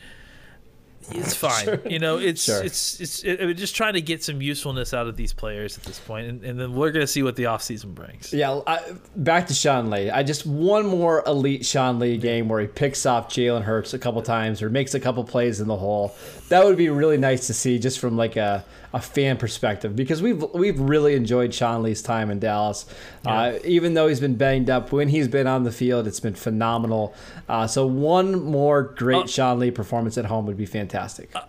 It's 1.10 1.34
fine. 1.36 1.80
You 1.88 1.98
know, 1.98 2.18
it's 2.18 2.44
Sure. 2.44 2.62
it's 2.62 3.00
it's 3.00 3.22
it, 3.24 3.54
just 3.54 3.74
trying 3.76 3.94
to 3.94 4.00
get 4.00 4.22
some 4.22 4.40
usefulness 4.40 4.92
out 4.94 5.06
of 5.06 5.16
these 5.16 5.32
players 5.32 5.76
at 5.78 5.84
this 5.84 5.98
point, 5.98 6.26
and, 6.28 6.44
and 6.44 6.58
then 6.60 6.74
we're 6.74 6.90
gonna 6.90 7.06
see 7.06 7.22
what 7.22 7.36
the 7.36 7.44
offseason 7.44 7.94
brings. 7.94 8.32
Yeah, 8.32 8.60
I, 8.66 8.80
back 9.16 9.46
to 9.48 9.54
Sean 9.54 9.90
Lee. 9.90 10.10
I 10.10 10.22
just 10.22 10.46
one 10.46 10.86
more 10.86 11.22
elite 11.26 11.64
Sean 11.66 11.98
Lee 11.98 12.16
game 12.16 12.48
where 12.48 12.60
he 12.60 12.66
picks 12.66 13.06
off 13.06 13.28
Jalen 13.28 13.62
Hurts 13.62 13.94
a 13.94 13.98
couple 13.98 14.22
times 14.22 14.62
or 14.62 14.70
makes 14.70 14.94
a 14.94 15.00
couple 15.00 15.24
plays 15.24 15.60
in 15.60 15.68
the 15.68 15.76
hole. 15.76 16.14
That 16.48 16.64
would 16.64 16.76
be 16.76 16.88
really 16.88 17.18
nice 17.18 17.46
to 17.48 17.54
see, 17.54 17.78
just 17.78 17.98
from 17.98 18.16
like 18.16 18.36
a, 18.36 18.64
a 18.92 19.00
fan 19.00 19.36
perspective, 19.36 19.96
because 19.96 20.22
we've 20.22 20.42
we've 20.54 20.78
really 20.78 21.14
enjoyed 21.14 21.54
Sean 21.54 21.82
Lee's 21.82 22.02
time 22.02 22.30
in 22.30 22.38
Dallas. 22.38 22.86
Uh, 23.24 23.54
even 23.64 23.94
though 23.94 24.08
he's 24.08 24.20
been 24.20 24.36
banged 24.36 24.68
up, 24.68 24.92
when 24.92 25.08
he's 25.08 25.28
been 25.28 25.46
on 25.46 25.64
the 25.64 25.72
field, 25.72 26.06
it's 26.06 26.20
been 26.20 26.34
phenomenal. 26.34 27.14
Uh, 27.48 27.66
so 27.66 27.86
one 27.86 28.42
more 28.44 28.82
great 28.82 29.28
Sean 29.30 29.58
Lee 29.58 29.70
performance 29.70 30.18
at 30.18 30.26
home 30.26 30.46
would 30.46 30.56
be 30.56 30.66
fantastic. 30.66 30.93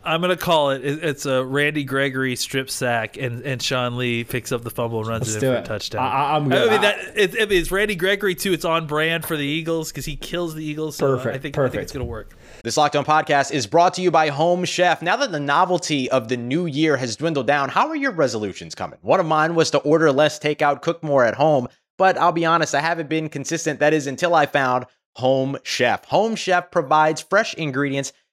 I'm 0.04 0.22
gonna 0.22 0.36
call 0.36 0.72
it. 0.72 0.84
it- 0.84 1.04
It's 1.04 1.26
a 1.26 1.44
Randy 1.44 1.84
Gregory 1.84 2.36
strip 2.36 2.70
sack, 2.70 3.18
and, 3.18 3.42
and 3.44 3.62
Sean 3.62 3.98
Lee 3.98 4.24
picks 4.24 4.52
up 4.52 4.64
the 4.64 4.70
fumble 4.70 5.00
and 5.00 5.08
runs 5.08 5.28
Let's 5.32 5.44
it 5.44 5.48
in 5.48 5.54
for 5.56 5.60
a 5.62 5.64
touchdown. 5.64 6.04
I- 6.04 6.10
I- 6.12 6.36
I'm 6.36 6.50
good. 6.50 6.68
I 6.68 6.72
mean, 6.72 6.82
that 6.82 6.98
it, 7.16 7.36
it- 7.36 7.52
it's 7.52 7.72
Randy 7.72 7.96
Gregory 7.96 8.36
too. 8.36 8.54
It's 8.54 8.66
on 8.66 8.88
brand 8.88 9.26
for 9.26 9.38
the 9.38 9.46
Eagles 9.46 9.92
because 9.92 10.06
he 10.06 10.16
kills 10.16 10.56
the 10.56 10.64
Eagles. 10.66 10.96
So 10.98 11.16
Perfect, 11.16 11.36
I 11.36 11.40
think 11.40 11.58
I 11.58 11.70
think 11.70 11.84
it's 11.84 11.92
gonna 11.92 12.06
work. 12.06 12.36
This 12.64 12.78
Locked 12.78 12.96
On 12.96 13.06
podcast 13.06 13.52
is 13.52 13.68
brought 13.68 13.94
to 13.96 14.02
you 14.02 14.10
by 14.12 14.30
Home 14.30 14.66
Chef. 14.66 15.02
Now 15.02 15.16
that 15.18 15.32
the 15.32 15.40
novelty 15.40 16.10
of 16.10 16.28
the 16.30 16.38
new 16.38 16.66
year 16.66 16.98
has 16.98 17.16
dwindled 17.16 17.48
down, 17.48 17.70
how 17.70 17.88
are 17.90 17.96
your 17.96 18.12
resolutions 18.12 18.74
coming? 18.76 18.98
One 19.02 19.20
of 19.20 19.26
mine 19.26 19.54
was 19.56 19.70
to 19.72 19.78
order 19.80 20.12
less 20.12 20.40
takeout, 20.40 20.82
cook 20.82 21.04
more 21.04 21.24
at 21.26 21.36
home, 21.36 21.68
but 21.98 22.18
I'll 22.18 22.32
be 22.32 22.46
honest, 22.46 22.74
I 22.74 22.82
haven't 22.82 23.08
been 23.10 23.30
consistent. 23.30 23.80
That 23.80 23.94
is 23.94 24.08
until 24.08 24.34
I 24.34 24.48
found 24.48 24.86
Home 25.18 25.58
Chef. 25.64 26.06
Home 26.06 26.36
Chef 26.36 26.72
provides 26.72 27.22
fresh 27.22 27.54
ingredients 27.54 28.12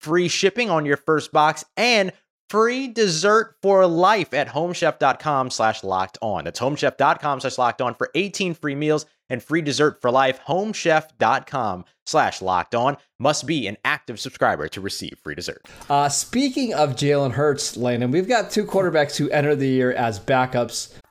free 0.00 0.28
shipping 0.28 0.70
on 0.70 0.86
your 0.86 0.96
first 0.96 1.32
box 1.32 1.64
and 1.76 2.12
free 2.48 2.88
dessert 2.88 3.56
for 3.62 3.86
life 3.86 4.32
at 4.32 4.48
homechef.com 4.48 5.50
slash 5.50 5.82
locked 5.82 6.18
on. 6.22 6.44
That's 6.44 6.60
homechef.com 6.60 7.40
slash 7.40 7.58
locked 7.58 7.82
on 7.82 7.94
for 7.94 8.10
18 8.14 8.54
free 8.54 8.74
meals 8.74 9.06
and 9.28 9.42
free 9.42 9.62
dessert 9.62 10.00
for 10.00 10.10
life. 10.10 10.40
Homechef.com 10.46 11.84
slash 12.04 12.40
locked 12.40 12.74
on 12.74 12.96
must 13.18 13.46
be 13.46 13.66
an 13.66 13.76
active 13.84 14.20
subscriber 14.20 14.68
to 14.68 14.80
receive 14.80 15.18
free 15.22 15.34
dessert. 15.34 15.66
Uh, 15.90 16.08
speaking 16.08 16.72
of 16.74 16.90
Jalen 16.90 17.32
Hurts, 17.32 17.76
Landon, 17.76 18.10
we've 18.10 18.28
got 18.28 18.50
two 18.50 18.64
quarterbacks 18.64 19.16
who 19.16 19.28
enter 19.30 19.56
the 19.56 19.68
year 19.68 19.92
as 19.92 20.20
backups. 20.20 20.92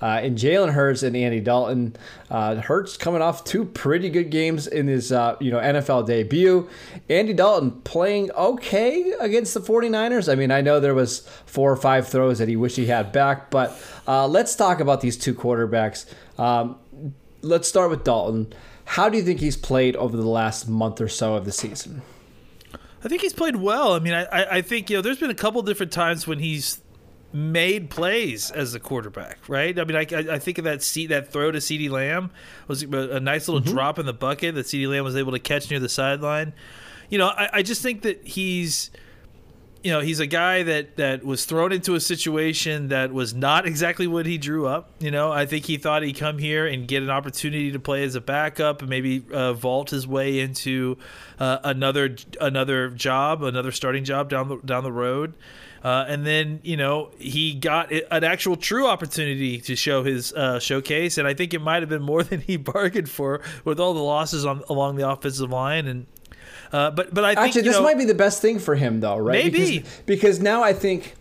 Uh, 0.00 0.20
and 0.22 0.38
Jalen 0.38 0.72
Hurts 0.72 1.02
and 1.02 1.16
Andy 1.16 1.40
Dalton. 1.40 1.96
Uh, 2.30 2.56
Hurts 2.56 2.96
coming 2.96 3.22
off 3.22 3.44
two 3.44 3.64
pretty 3.64 4.10
good 4.10 4.30
games 4.30 4.66
in 4.66 4.86
his 4.86 5.10
uh, 5.10 5.36
you 5.40 5.50
know 5.50 5.58
NFL 5.58 6.06
debut. 6.06 6.68
Andy 7.08 7.32
Dalton 7.32 7.72
playing 7.82 8.30
okay 8.32 9.12
against 9.20 9.54
the 9.54 9.60
49ers. 9.60 10.30
I 10.30 10.34
mean, 10.34 10.50
I 10.50 10.60
know 10.60 10.80
there 10.80 10.94
was 10.94 11.20
four 11.46 11.72
or 11.72 11.76
five 11.76 12.08
throws 12.08 12.38
that 12.38 12.48
he 12.48 12.56
wished 12.56 12.76
he 12.76 12.86
had 12.86 13.12
back, 13.12 13.50
but 13.50 13.76
uh, 14.06 14.26
let's 14.26 14.54
talk 14.54 14.80
about 14.80 15.00
these 15.00 15.16
two 15.16 15.34
quarterbacks. 15.34 16.06
Um, 16.38 16.78
let's 17.42 17.68
start 17.68 17.90
with 17.90 18.04
Dalton. 18.04 18.52
How 18.84 19.08
do 19.08 19.18
you 19.18 19.22
think 19.22 19.40
he's 19.40 19.56
played 19.56 19.96
over 19.96 20.16
the 20.16 20.26
last 20.26 20.68
month 20.68 21.00
or 21.00 21.08
so 21.08 21.34
of 21.34 21.44
the 21.44 21.52
season? 21.52 22.02
I 23.04 23.08
think 23.08 23.22
he's 23.22 23.32
played 23.32 23.56
well. 23.56 23.92
I 23.92 23.98
mean, 24.00 24.14
I, 24.14 24.24
I, 24.24 24.56
I 24.56 24.62
think 24.62 24.90
you 24.90 24.96
know 24.96 25.02
there's 25.02 25.18
been 25.18 25.30
a 25.30 25.34
couple 25.34 25.60
different 25.62 25.92
times 25.92 26.26
when 26.26 26.38
he's 26.38 26.80
made 27.32 27.90
plays 27.90 28.50
as 28.50 28.74
a 28.74 28.80
quarterback, 28.80 29.38
right? 29.48 29.78
I 29.78 29.84
mean, 29.84 29.96
I, 29.96 30.34
I 30.34 30.38
think 30.38 30.58
of 30.58 30.64
that 30.64 30.82
seat 30.82 31.08
that 31.08 31.30
throw 31.30 31.50
to 31.50 31.58
Ceedee 31.58 31.90
Lamb 31.90 32.30
was 32.66 32.82
a 32.82 33.20
nice 33.20 33.48
little 33.48 33.60
mm-hmm. 33.60 33.74
drop 33.74 33.98
in 33.98 34.06
the 34.06 34.12
bucket 34.12 34.54
that 34.54 34.66
Ceedee 34.66 34.88
Lamb 34.88 35.04
was 35.04 35.16
able 35.16 35.32
to 35.32 35.38
catch 35.38 35.70
near 35.70 35.80
the 35.80 35.88
sideline. 35.88 36.54
You 37.10 37.18
know, 37.18 37.28
I, 37.28 37.50
I 37.54 37.62
just 37.62 37.82
think 37.82 38.02
that 38.02 38.26
he's 38.26 38.90
you 39.82 39.92
know 39.92 40.00
he's 40.00 40.20
a 40.20 40.26
guy 40.26 40.62
that 40.62 40.96
that 40.96 41.24
was 41.24 41.44
thrown 41.44 41.72
into 41.72 41.94
a 41.94 42.00
situation 42.00 42.88
that 42.88 43.12
was 43.12 43.34
not 43.34 43.66
exactly 43.66 44.06
what 44.06 44.26
he 44.26 44.38
drew 44.38 44.66
up 44.66 44.88
you 45.00 45.10
know? 45.10 45.30
I 45.30 45.46
think 45.46 45.64
he 45.64 45.76
thought 45.76 46.02
he'd 46.02 46.14
come 46.14 46.38
here 46.38 46.66
and 46.66 46.88
get 46.88 47.02
an 47.02 47.10
opportunity 47.10 47.70
to 47.72 47.78
play 47.78 48.02
as 48.04 48.14
a 48.14 48.20
backup 48.20 48.80
and 48.80 48.90
maybe 48.90 49.24
uh, 49.32 49.52
vault 49.52 49.90
his 49.90 50.06
way 50.06 50.40
into 50.40 50.96
uh, 51.38 51.58
another 51.64 52.16
another 52.40 52.90
job 52.90 53.42
another 53.42 53.72
starting 53.72 54.04
job 54.04 54.28
down 54.28 54.48
the 54.48 54.56
down 54.64 54.82
the 54.82 54.92
road. 54.92 55.34
Uh, 55.84 56.04
and 56.08 56.26
then 56.26 56.58
you 56.64 56.76
know 56.76 57.10
he 57.18 57.54
got 57.54 57.92
an 57.92 58.24
actual 58.24 58.56
true 58.56 58.88
opportunity 58.88 59.58
to 59.60 59.76
show 59.76 60.02
his 60.02 60.32
uh, 60.32 60.58
showcase, 60.58 61.18
and 61.18 61.28
I 61.28 61.34
think 61.34 61.54
it 61.54 61.60
might 61.60 61.82
have 61.82 61.88
been 61.88 62.02
more 62.02 62.22
than 62.24 62.40
he 62.40 62.56
bargained 62.56 63.08
for 63.08 63.40
with 63.64 63.78
all 63.78 63.94
the 63.94 64.02
losses 64.02 64.44
on 64.44 64.64
along 64.68 64.96
the 64.96 65.08
offensive 65.08 65.50
line. 65.50 65.86
And 65.86 66.06
uh, 66.72 66.90
but 66.90 67.12
but 67.12 67.24
I 67.24 67.34
think 67.34 67.46
Actually, 67.48 67.62
this 67.62 67.76
know, 67.76 67.82
might 67.82 67.98
be 67.98 68.04
the 68.04 68.14
best 68.14 68.42
thing 68.42 68.58
for 68.58 68.74
him, 68.74 69.00
though, 69.00 69.16
right? 69.16 69.44
Maybe. 69.44 69.78
because, 69.78 70.00
because 70.06 70.40
now 70.40 70.62
I 70.62 70.72
think, 70.72 71.14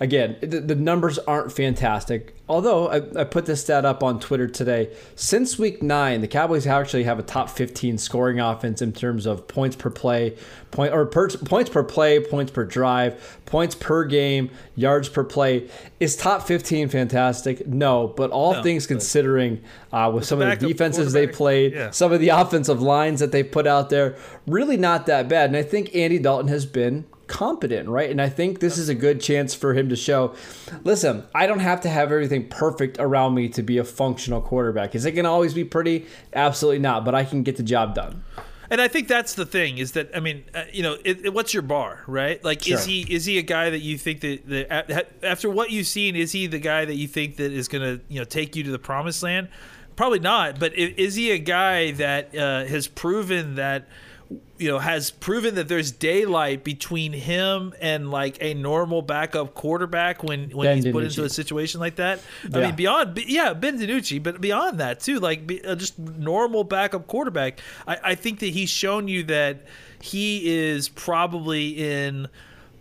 again, 0.00 0.36
the, 0.40 0.60
the 0.60 0.74
numbers 0.74 1.18
aren't 1.18 1.52
fantastic. 1.52 2.34
Although 2.48 2.88
I, 2.88 3.20
I 3.20 3.24
put 3.24 3.46
this 3.46 3.62
stat 3.62 3.84
up 3.84 4.04
on 4.04 4.20
Twitter 4.20 4.46
today, 4.46 4.94
since 5.16 5.58
week 5.58 5.82
nine, 5.82 6.20
the 6.20 6.28
Cowboys 6.28 6.64
actually 6.66 7.02
have 7.02 7.18
a 7.18 7.22
top 7.22 7.50
15 7.50 7.98
scoring 7.98 8.38
offense 8.38 8.80
in 8.80 8.92
terms 8.92 9.26
of 9.26 9.48
points 9.48 9.74
per 9.74 9.90
play, 9.90 10.36
point 10.70 10.92
or 10.92 11.06
per, 11.06 11.28
points 11.28 11.70
per 11.70 11.82
play, 11.82 12.20
points 12.20 12.52
per 12.52 12.64
drive, 12.64 13.40
points 13.46 13.74
per 13.74 14.04
game, 14.04 14.50
yards 14.76 15.08
per 15.08 15.24
play. 15.24 15.68
Is 15.98 16.14
top 16.14 16.42
15 16.46 16.88
fantastic? 16.88 17.66
No, 17.66 18.06
but 18.06 18.30
all 18.30 18.52
No, 18.52 18.62
things 18.62 18.84
but- 18.86 18.94
considering, 18.94 19.60
uh, 19.92 20.12
with 20.14 20.24
some 20.24 20.40
of 20.40 20.48
the 20.60 20.68
defenses 20.68 21.12
they 21.12 21.26
played, 21.26 21.72
yeah. 21.72 21.90
some 21.90 22.12
of 22.12 22.20
the 22.20 22.28
offensive 22.36 22.80
lines 22.80 23.18
that 23.18 23.32
they 23.32 23.42
put 23.42 23.66
out 23.66 23.90
there, 23.90 24.14
really 24.46 24.76
not 24.76 25.06
that 25.06 25.28
bad. 25.28 25.50
And 25.50 25.56
I 25.56 25.62
think 25.64 25.94
Andy 25.96 26.20
Dalton 26.20 26.48
has 26.48 26.64
been 26.64 27.06
competent, 27.26 27.88
right? 27.88 28.10
And 28.10 28.20
I 28.20 28.28
think 28.28 28.60
this 28.60 28.78
is 28.78 28.88
a 28.88 28.94
good 28.94 29.20
chance 29.20 29.54
for 29.54 29.74
him 29.74 29.88
to 29.88 29.96
show 29.96 30.34
listen, 30.84 31.24
I 31.34 31.46
don't 31.46 31.58
have 31.60 31.80
to 31.82 31.88
have 31.88 32.12
everything 32.12 32.48
perfect 32.48 32.98
around 32.98 33.34
me 33.34 33.48
to 33.50 33.62
be 33.62 33.78
a 33.78 33.84
functional 33.84 34.40
quarterback. 34.40 34.94
Is 34.94 35.04
it 35.04 35.12
going 35.12 35.24
to 35.24 35.30
always 35.30 35.54
be 35.54 35.64
pretty? 35.64 36.06
Absolutely 36.34 36.78
not, 36.80 37.04
but 37.04 37.14
I 37.14 37.24
can 37.24 37.42
get 37.42 37.56
the 37.56 37.62
job 37.62 37.94
done. 37.94 38.22
And 38.68 38.80
I 38.80 38.88
think 38.88 39.06
that's 39.06 39.34
the 39.34 39.46
thing 39.46 39.78
is 39.78 39.92
that 39.92 40.10
I 40.14 40.18
mean, 40.18 40.44
uh, 40.52 40.64
you 40.72 40.82
know, 40.82 40.96
it, 41.04 41.26
it- 41.26 41.32
what's 41.34 41.54
your 41.54 41.62
bar, 41.62 42.02
right? 42.08 42.42
Like, 42.42 42.62
Sure. 42.62 42.76
is 42.78 42.84
he 42.84 43.02
is 43.02 43.24
he 43.24 43.38
a 43.38 43.42
guy 43.42 43.70
that 43.70 43.78
you 43.78 43.96
think 43.96 44.20
that, 44.22 44.48
that 44.48 45.12
after 45.22 45.48
what 45.48 45.70
you've 45.70 45.86
seen, 45.86 46.16
is 46.16 46.32
he 46.32 46.48
the 46.48 46.58
guy 46.58 46.84
that 46.84 46.94
you 46.96 47.06
think 47.06 47.36
that 47.36 47.52
is 47.52 47.68
going 47.68 47.82
to 47.98 48.04
you 48.08 48.18
know 48.18 48.24
take 48.24 48.56
you 48.56 48.64
to 48.64 48.70
the 48.72 48.78
promised 48.80 49.22
land? 49.22 49.48
Probably 49.94 50.18
not. 50.18 50.58
But 50.58 50.74
is 50.74 51.14
he 51.14 51.30
a 51.30 51.38
guy 51.38 51.92
that 51.92 52.36
uh, 52.36 52.64
has 52.64 52.86
proven 52.88 53.54
that 53.54 53.86
you 54.58 54.68
know 54.70 54.78
has 54.78 55.10
proven 55.10 55.54
that 55.56 55.68
there's 55.68 55.92
daylight 55.92 56.64
between 56.64 57.12
him 57.12 57.74
and 57.80 58.10
like 58.10 58.38
a 58.40 58.54
normal 58.54 59.02
backup 59.02 59.54
quarterback 59.54 60.22
when 60.22 60.50
when 60.50 60.66
Ben 60.66 60.76
he's 60.82 60.92
put 60.92 61.04
into 61.04 61.24
a 61.24 61.28
situation 61.28 61.80
like 61.80 61.96
that? 61.96 62.20
I 62.52 62.60
mean, 62.60 62.74
beyond 62.74 63.18
yeah 63.26 63.52
ben 63.52 63.78
DiNucci, 63.78 64.22
but 64.22 64.40
beyond 64.40 64.80
that 64.80 65.00
too 65.00 65.20
like 65.20 65.50
uh, 65.66 65.74
just 65.74 65.98
normal 65.98 66.64
backup 66.64 67.06
quarterback. 67.06 67.60
I, 67.86 67.98
I 68.02 68.14
think 68.14 68.40
that 68.40 68.48
he's 68.48 68.70
shown 68.70 69.08
you 69.08 69.24
that 69.24 69.66
he 70.00 70.46
is 70.46 70.88
probably 70.88 71.70
in 71.70 72.28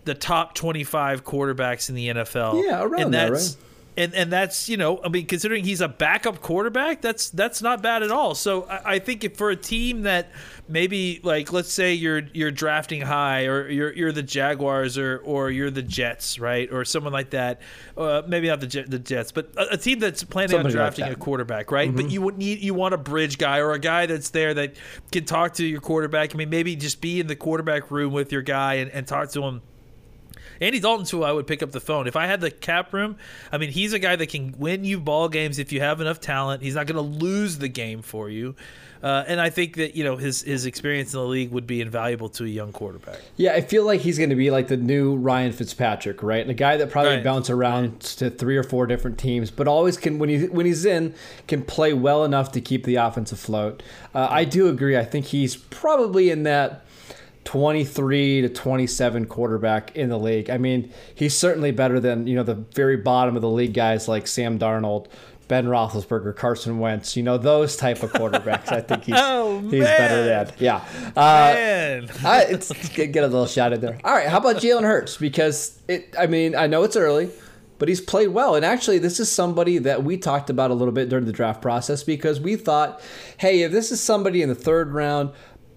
the 0.05 0.13
top 0.13 0.53
25 0.53 1.23
quarterbacks 1.23 1.89
in 1.89 1.95
the 1.95 2.07
NFL 2.09 2.63
Yeah, 2.63 2.83
around 2.83 3.01
and 3.01 3.13
there, 3.13 3.31
that's 3.31 3.57
and 3.97 4.13
and 4.13 4.31
that's 4.31 4.67
you 4.67 4.77
know 4.77 4.99
I 5.03 5.09
mean 5.09 5.25
considering 5.25 5.63
he's 5.63 5.81
a 5.81 5.87
backup 5.87 6.41
quarterback 6.41 7.01
that's 7.01 7.29
that's 7.29 7.61
not 7.61 7.81
bad 7.81 8.03
at 8.03 8.11
all. 8.11 8.35
So 8.35 8.63
I, 8.63 8.95
I 8.95 8.99
think 8.99 9.23
if 9.23 9.37
for 9.37 9.49
a 9.49 9.55
team 9.55 10.01
that 10.01 10.31
maybe 10.67 11.19
like 11.23 11.53
let's 11.53 11.71
say 11.71 11.93
you're 11.93 12.23
you're 12.33 12.51
drafting 12.51 13.01
high 13.01 13.45
or 13.45 13.69
you're 13.69 13.93
you're 13.93 14.11
the 14.11 14.23
Jaguars 14.23 14.97
or 14.97 15.19
or 15.19 15.49
you're 15.49 15.71
the 15.71 15.81
Jets 15.81 16.39
right? 16.39 16.71
Or 16.71 16.83
someone 16.85 17.13
like 17.13 17.31
that. 17.31 17.61
Uh, 17.97 18.21
maybe 18.27 18.47
not 18.47 18.59
the 18.59 18.85
the 18.87 18.99
Jets 18.99 19.31
but 19.31 19.51
a, 19.55 19.73
a 19.73 19.77
team 19.77 19.99
that's 19.99 20.23
planning 20.23 20.51
Somebody 20.51 20.73
on 20.73 20.77
drafting 20.77 21.05
that. 21.05 21.13
a 21.13 21.17
quarterback 21.17 21.71
right? 21.71 21.93
But 21.93 22.09
you 22.09 22.21
would 22.21 22.37
need 22.37 22.59
you 22.59 22.73
want 22.73 22.93
a 22.93 22.97
bridge 22.97 23.37
guy 23.37 23.59
or 23.59 23.71
a 23.71 23.79
guy 23.79 24.05
that's 24.05 24.29
there 24.31 24.53
that 24.53 24.75
can 25.11 25.25
talk 25.25 25.53
to 25.55 25.65
your 25.65 25.81
quarterback. 25.81 26.35
I 26.35 26.37
mean 26.37 26.49
maybe 26.49 26.75
just 26.75 27.01
be 27.01 27.19
in 27.19 27.27
the 27.27 27.35
quarterback 27.35 27.91
room 27.91 28.11
with 28.11 28.31
your 28.31 28.41
guy 28.41 28.75
and, 28.75 28.91
and 28.91 29.07
talk 29.07 29.29
to 29.31 29.43
him 29.43 29.61
Andy 30.61 30.79
Dalton's 30.79 31.11
who 31.11 31.23
I 31.23 31.31
would 31.31 31.47
pick 31.47 31.61
up 31.63 31.71
the 31.71 31.79
phone. 31.79 32.07
If 32.07 32.15
I 32.15 32.25
had 32.27 32.41
the 32.41 32.51
cap 32.51 32.93
room, 32.93 33.17
I 33.51 33.57
mean, 33.57 33.71
he's 33.71 33.93
a 33.93 33.99
guy 33.99 34.15
that 34.15 34.27
can 34.27 34.55
win 34.57 34.83
you 34.83 34.99
ball 34.99 35.29
games 35.29 35.59
if 35.59 35.71
you 35.71 35.81
have 35.81 36.01
enough 36.01 36.19
talent. 36.19 36.61
He's 36.63 36.75
not 36.75 36.87
going 36.87 36.95
to 36.95 37.19
lose 37.23 37.57
the 37.57 37.67
game 37.69 38.01
for 38.01 38.29
you. 38.29 38.55
Uh, 39.03 39.23
and 39.27 39.39
I 39.39 39.51
think 39.51 39.75
that, 39.75 39.95
you 39.95 40.03
know, 40.03 40.15
his, 40.15 40.41
his 40.41 40.65
experience 40.65 41.13
in 41.13 41.19
the 41.19 41.25
league 41.27 41.51
would 41.51 41.67
be 41.67 41.79
invaluable 41.79 42.27
to 42.29 42.43
a 42.45 42.47
young 42.47 42.71
quarterback. 42.71 43.19
Yeah, 43.37 43.53
I 43.53 43.61
feel 43.61 43.85
like 43.85 44.01
he's 44.01 44.17
going 44.17 44.31
to 44.31 44.35
be 44.35 44.49
like 44.49 44.67
the 44.67 44.77
new 44.77 45.15
Ryan 45.17 45.51
Fitzpatrick, 45.51 46.23
right? 46.23 46.47
The 46.47 46.55
guy 46.55 46.77
that 46.77 46.89
probably 46.89 47.15
Right. 47.15 47.23
bounce 47.23 47.51
around 47.51 47.99
to 48.01 48.31
three 48.31 48.57
or 48.57 48.63
four 48.63 48.87
different 48.87 49.19
teams, 49.19 49.51
but 49.51 49.67
always 49.67 49.97
can 49.97 50.17
when 50.17 50.29
he 50.29 50.47
when 50.47 50.65
he's 50.65 50.85
in 50.85 51.13
can 51.47 51.61
play 51.61 51.93
well 51.93 52.23
enough 52.23 52.51
to 52.53 52.61
keep 52.61 52.85
the 52.85 52.95
offense 52.95 53.31
afloat. 53.31 53.83
Uh, 54.15 54.27
I 54.31 54.43
do 54.43 54.69
agree. 54.69 54.97
I 54.97 55.05
think 55.05 55.25
he's 55.27 55.55
probably 55.55 56.31
in 56.31 56.43
that 56.43 56.84
23 57.45 58.41
to 58.41 58.49
27 58.49 59.25
quarterback 59.27 59.95
in 59.95 60.09
the 60.09 60.19
league. 60.19 60.49
I 60.49 60.57
mean, 60.57 60.91
he's 61.13 61.37
certainly 61.37 61.71
better 61.71 61.99
than 61.99 62.27
you 62.27 62.35
know 62.35 62.43
the 62.43 62.55
very 62.55 62.97
bottom 62.97 63.35
of 63.35 63.41
the 63.41 63.49
league 63.49 63.73
guys 63.73 64.07
like 64.07 64.27
Sam 64.27 64.59
Darnold. 64.59 65.07
Ben 65.47 65.67
Roethlisberger, 65.67 66.35
Carson 66.35 66.79
Wentz, 66.79 67.15
you 67.15 67.21
know 67.21 67.37
those 67.37 67.77
type 67.77 68.01
of 68.01 68.11
quarterbacks. 68.11 68.71
I 68.71 68.81
think 68.81 69.03
he's 69.03 69.15
Oh, 69.17 69.59
he's 69.59 69.83
better 69.83 70.25
than. 70.25 70.51
Yeah, 70.57 70.83
uh, 71.15 71.53
Man. 71.53 72.09
I, 72.25 72.45
it's 72.49 72.71
get, 72.95 73.15
a 73.15 73.27
little 73.27 73.45
shout 73.45 73.71
in 73.71 73.79
there. 73.79 73.99
All 74.03 74.11
right, 74.11 74.27
how 74.27 74.39
about 74.39 74.55
Jalen 74.55 74.81
Hurts? 74.81 75.17
Because 75.17 75.79
it, 75.87 76.15
I 76.17 76.25
mean, 76.25 76.55
I 76.55 76.65
know 76.65 76.81
it's 76.81 76.95
early, 76.95 77.29
but 77.77 77.87
he's 77.89 78.01
played 78.01 78.29
well. 78.29 78.55
And 78.55 78.65
actually, 78.65 78.97
this 78.97 79.19
is 79.19 79.31
somebody 79.31 79.77
that 79.77 80.03
we 80.03 80.17
talked 80.17 80.49
about 80.49 80.71
a 80.71 80.73
little 80.73 80.93
bit 80.93 81.09
during 81.09 81.25
the 81.25 81.31
draft 81.31 81.61
process 81.61 82.03
because 82.03 82.39
we 82.39 82.55
thought, 82.55 82.99
hey, 83.37 83.61
if 83.61 83.71
this 83.71 83.91
is 83.91 84.01
somebody 84.01 84.41
in 84.41 84.49
the 84.49 84.55
third 84.55 84.93
round, 84.93 85.29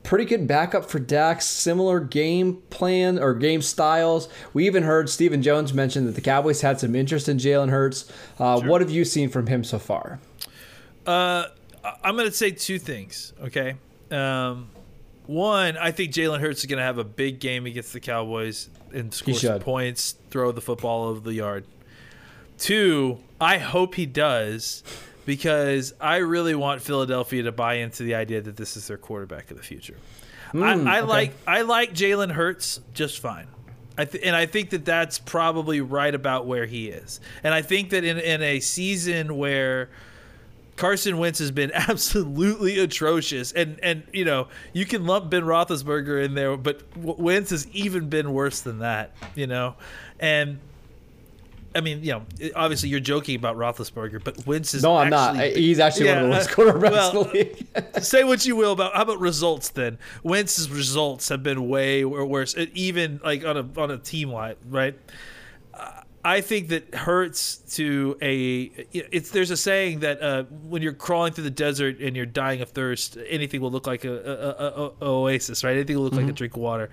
pretty 0.09 0.25
good 0.25 0.47
backup 0.49 0.87
for 0.87 0.99
Dak's, 0.99 1.45
similar 1.45 2.01
game 2.01 2.63
plan 2.71 3.19
or 3.19 3.35
game 3.35 3.61
styles. 3.61 4.31
We 4.55 4.65
even 4.65 4.83
heard 4.85 5.11
Stephen 5.11 5.43
Jones 5.43 5.75
mention 5.75 6.07
that 6.07 6.15
the 6.15 6.23
Cowboys 6.23 6.63
had 6.63 6.81
some 6.81 6.95
interest 6.95 7.29
in 7.29 7.37
Jalen 7.37 7.69
Hurts. 7.69 8.11
Uh, 8.39 8.59
What 8.63 8.81
have 8.81 8.89
you 8.91 9.05
seen 9.05 9.29
from 9.29 9.49
him 9.49 9.63
so 9.65 9.79
far? 9.79 10.19
Uh, 11.07 11.49
I'm 12.03 12.17
going 12.17 12.27
to 12.27 12.35
say 12.35 12.53
two 12.53 12.79
things, 12.79 13.35
okay? 13.45 13.75
Um, 14.11 14.71
one, 15.27 15.77
I 15.77 15.91
think 15.91 16.15
Jalen 16.15 16.41
Hurts 16.41 16.61
is 16.61 16.67
going 16.67 16.79
to 16.79 16.85
have 16.85 16.97
a 16.97 17.05
big 17.05 17.39
game 17.39 17.67
against 17.67 17.93
the 17.93 18.01
Cowboys 18.01 18.71
and 18.95 19.13
score 19.13 19.35
some 19.35 19.61
points, 19.61 20.15
throw 20.31 20.53
the 20.53 20.63
football 20.63 21.09
over 21.09 21.21
the 21.21 21.35
yard. 21.35 21.67
Two, 22.57 23.19
I 23.39 23.59
hope 23.59 23.95
he 23.97 24.07
does 24.07 24.83
because 25.29 25.93
I 26.01 26.17
really 26.17 26.55
want 26.55 26.81
Philadelphia 26.81 27.43
to 27.43 27.53
buy 27.53 27.75
into 27.75 28.03
the 28.03 28.15
idea 28.15 28.41
that 28.41 28.57
this 28.57 28.79
is 28.79 28.89
their 28.89 28.97
quarterback 28.97 29.51
of 29.51 29.59
the 29.59 29.63
future. 29.63 29.99
I, 30.55 30.75
hmm, 30.75 30.89
I 30.89 31.01
like 31.01 31.35
I 31.47 31.61
like 31.61 31.93
Jalen 31.93 32.33
Hurts 32.33 32.81
just 32.95 33.19
fine. 33.19 33.47
I 33.99 34.07
th- 34.07 34.25
and 34.25 34.35
I 34.35 34.47
think 34.47 34.71
that 34.71 34.87
that's 34.87 35.19
probably 35.19 35.83
right 35.83 36.15
about 36.15 36.47
where 36.47 36.65
he 36.65 36.89
is. 36.89 37.21
And 37.45 37.53
I 37.53 37.61
think 37.61 37.91
that 37.91 38.05
in, 38.05 38.19
in 38.19 38.41
a 38.41 38.61
season 38.61 39.37
where 39.37 39.91
Carson 40.77 41.19
Wentz 41.19 41.41
has 41.41 41.51
been 41.51 41.73
absolutely 41.75 42.79
atrocious, 42.79 43.53
and 43.53 43.79
and 43.83 44.05
you 44.15 44.25
know 44.25 44.49
you 44.73 44.87
can 44.87 45.05
lump 45.05 45.29
Ben 45.29 45.43
Roethlisberger 45.43 46.25
in 46.25 46.33
there, 46.33 46.57
but 46.57 46.85
Wentz 46.97 47.51
has 47.51 47.67
even 47.75 48.09
been 48.09 48.33
worse 48.33 48.63
than 48.63 48.79
that. 48.79 49.15
You 49.35 49.47
know, 49.47 49.75
and 50.19 50.59
I 51.75 51.81
mean, 51.81 52.03
you 52.03 52.13
know, 52.13 52.23
obviously 52.57 52.89
you're 52.89 53.01
joking 53.01 53.37
about 53.37 53.57
Roethlisberger, 53.57 54.23
but 54.25 54.47
Wentz 54.47 54.75
is 54.75 54.83
No, 54.83 54.97
I'm 54.97 55.11
not. 55.11 55.37
He's 55.37 55.79
actually 55.79 56.07
one 56.09 56.19
of 56.19 56.23
the 56.25 56.29
Yeah, 56.31 56.37
worst 56.37 56.51
quarterbacks 56.51 56.91
well, 56.91 57.23
in 57.23 57.29
the 57.29 57.33
league. 57.35 58.03
say 58.03 58.25
what 58.25 58.47
you 58.47 58.57
will 58.57 58.73
about 58.73 58.95
how 58.95 59.03
about 59.03 59.21
results 59.21 59.69
then 59.71 59.99
wentz's 60.23 60.71
results 60.71 61.29
have 61.29 61.43
been 61.43 61.69
way 61.69 62.05
worse 62.05 62.57
even 62.75 63.21
like 63.23 63.45
on 63.45 63.57
a 63.57 63.81
on 63.81 63.91
a 63.91 63.99
team 63.99 64.31
line 64.31 64.57
right 64.69 64.99
I 66.25 66.41
think 66.41 66.69
that 66.69 66.95
hurts 66.95 67.59
to 67.77 68.19
a. 68.21 68.71
It's 68.93 69.31
there's 69.31 69.51
a 69.51 69.57
saying 69.57 70.01
that 70.01 70.21
uh, 70.21 70.43
when 70.65 70.83
you're 70.83 70.93
crawling 70.93 71.33
through 71.33 71.45
the 71.45 71.51
desert 71.51 72.01
and 72.01 72.17
you're 72.17 72.27
dying 72.27 72.61
of 72.61 72.71
thirst, 72.71 73.17
anything 73.29 73.61
will 73.61 73.71
look 73.71 73.87
like 73.87 74.05
a, 74.05 74.13
a, 74.13 74.49
a, 74.67 74.87
a 75.01 75.11
oasis, 75.11 75.63
right? 75.63 75.77
Anything 75.77 75.97
will 75.97 76.05
look 76.05 76.15
like 76.15 76.29
a 76.29 76.33
drink 76.33 76.55
of 76.55 76.61
water. 76.61 76.91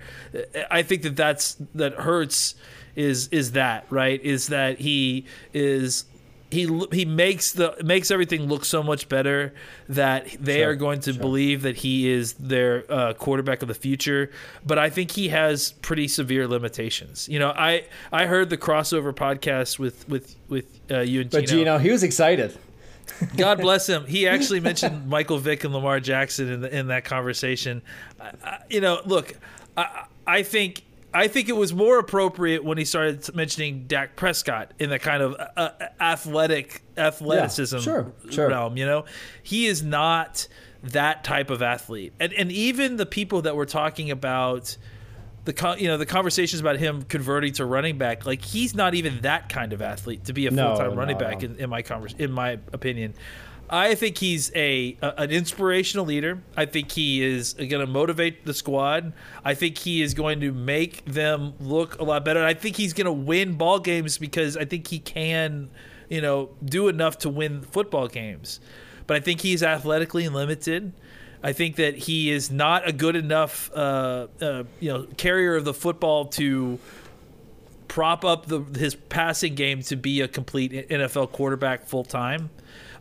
I 0.70 0.82
think 0.82 1.02
that 1.02 1.16
that's 1.16 1.56
that 1.74 1.94
hurts 1.94 2.54
is 2.96 3.28
is 3.28 3.52
that 3.52 3.86
right? 3.90 4.20
Is 4.22 4.48
that 4.48 4.78
he 4.80 5.26
is 5.52 6.06
he 6.50 6.80
he 6.92 7.04
makes 7.04 7.52
the 7.52 7.76
makes 7.84 8.10
everything 8.10 8.46
look 8.46 8.64
so 8.64 8.82
much 8.82 9.08
better 9.08 9.52
that 9.88 10.28
they 10.40 10.58
Sure, 10.58 10.70
are 10.70 10.74
going 10.74 11.00
to 11.00 11.12
believe 11.12 11.62
that 11.62 11.76
he 11.76 12.08
is 12.08 12.34
their 12.34 12.84
uh, 12.90 13.12
quarterback 13.14 13.62
of 13.62 13.68
the 13.68 13.74
future. 13.74 14.30
But 14.64 14.78
I 14.78 14.88
think 14.88 15.10
he 15.10 15.28
has 15.28 15.72
pretty 15.82 16.08
severe 16.08 16.46
limitations. 16.46 17.28
You 17.28 17.38
know, 17.40 17.50
I 17.50 17.84
I 18.12 18.26
heard 18.26 18.50
the 18.50 18.56
crossover 18.58 19.12
podcast 19.12 19.78
with 19.78 20.08
with 20.08 20.36
with 20.48 20.66
uh, 20.90 21.00
you 21.00 21.22
and 21.22 21.30
But 21.30 21.46
Gino. 21.46 21.58
Gino, 21.58 21.78
he 21.78 21.90
was 21.90 22.02
excited. 22.02 22.56
God 23.36 23.60
bless 23.60 23.88
him. 23.88 24.04
He 24.06 24.26
actually 24.34 24.60
mentioned 24.60 25.08
Michael 25.08 25.38
Vick 25.38 25.64
and 25.64 25.72
Lamar 25.74 26.00
Jackson 26.00 26.50
in 26.50 26.60
the, 26.60 26.76
in 26.76 26.86
that 26.88 27.04
conversation. 27.04 27.82
I, 28.20 28.30
I, 28.44 28.58
you 28.68 28.80
know, 28.80 29.00
look, 29.04 29.34
I, 29.76 30.06
I 30.26 30.42
think 30.42 30.82
I 31.16 31.28
think 31.28 31.48
it 31.48 31.56
was 31.56 31.72
more 31.72 31.98
appropriate 31.98 32.62
when 32.62 32.76
he 32.76 32.84
started 32.84 33.34
mentioning 33.34 33.86
Dak 33.86 34.16
Prescott 34.16 34.72
in 34.78 34.90
the 34.90 34.98
kind 34.98 35.22
of 35.22 35.34
uh, 35.56 35.70
athletic 35.98 36.82
athleticism 36.94 37.78
sure, 37.78 38.12
sure. 38.30 38.48
realm. 38.48 38.76
You 38.76 38.84
know, 38.84 39.06
he 39.42 39.64
is 39.64 39.82
not 39.82 40.46
that 40.82 41.24
type 41.24 41.48
of 41.48 41.62
athlete, 41.62 42.12
and 42.20 42.34
and 42.34 42.52
even 42.52 42.96
the 42.96 43.06
people 43.06 43.42
that 43.42 43.56
were 43.56 43.64
talking 43.64 44.10
about 44.10 44.76
the 45.46 45.54
con- 45.54 45.78
you 45.78 45.88
know 45.88 45.96
the 45.96 46.04
conversations 46.04 46.60
about 46.60 46.76
him 46.76 47.02
converting 47.02 47.54
to 47.54 47.64
running 47.64 47.96
back 47.96 48.26
like 48.26 48.42
he's 48.42 48.74
not 48.74 48.94
even 48.94 49.20
that 49.22 49.48
kind 49.48 49.72
of 49.72 49.80
athlete 49.80 50.24
to 50.24 50.32
be 50.32 50.46
a 50.46 50.50
full-time 50.50 50.94
running 50.94 51.16
no, 51.16 51.24
back 51.24 51.40
no. 51.40 51.46
in, 51.46 51.56
in 51.56 51.70
my 51.70 51.82
convers- 51.82 52.16
in 52.18 52.32
my 52.32 52.58
opinion 52.72 53.14
I 53.68 53.94
think 53.94 54.18
he's 54.18 54.52
a, 54.54 54.96
a 55.02 55.22
an 55.22 55.30
inspirational 55.30 56.06
leader. 56.06 56.42
I 56.56 56.66
think 56.66 56.92
he 56.92 57.22
is 57.22 57.54
going 57.54 57.70
to 57.70 57.86
motivate 57.86 58.44
the 58.44 58.54
squad. 58.54 59.12
I 59.44 59.54
think 59.54 59.78
he 59.78 60.02
is 60.02 60.14
going 60.14 60.40
to 60.40 60.52
make 60.52 61.04
them 61.04 61.54
look 61.60 61.98
a 61.98 62.04
lot 62.04 62.24
better. 62.24 62.40
And 62.40 62.48
I 62.48 62.54
think 62.54 62.76
he's 62.76 62.92
going 62.92 63.06
to 63.06 63.12
win 63.12 63.54
ball 63.54 63.80
games 63.80 64.18
because 64.18 64.56
I 64.56 64.64
think 64.64 64.86
he 64.86 64.98
can, 64.98 65.70
you 66.08 66.20
know, 66.20 66.50
do 66.64 66.88
enough 66.88 67.18
to 67.18 67.28
win 67.28 67.62
football 67.62 68.06
games. 68.06 68.60
But 69.06 69.16
I 69.16 69.20
think 69.20 69.40
he's 69.40 69.62
athletically 69.62 70.28
limited. 70.28 70.92
I 71.42 71.52
think 71.52 71.76
that 71.76 71.96
he 71.96 72.30
is 72.30 72.50
not 72.50 72.88
a 72.88 72.92
good 72.92 73.16
enough, 73.16 73.70
uh, 73.74 74.28
uh, 74.40 74.64
you 74.80 74.92
know, 74.92 75.06
carrier 75.16 75.56
of 75.56 75.64
the 75.64 75.74
football 75.74 76.26
to 76.26 76.78
prop 77.88 78.24
up 78.24 78.46
the, 78.46 78.60
his 78.60 78.94
passing 78.94 79.54
game 79.54 79.82
to 79.82 79.96
be 79.96 80.20
a 80.20 80.28
complete 80.28 80.88
NFL 80.88 81.32
quarterback 81.32 81.86
full 81.86 82.04
time. 82.04 82.50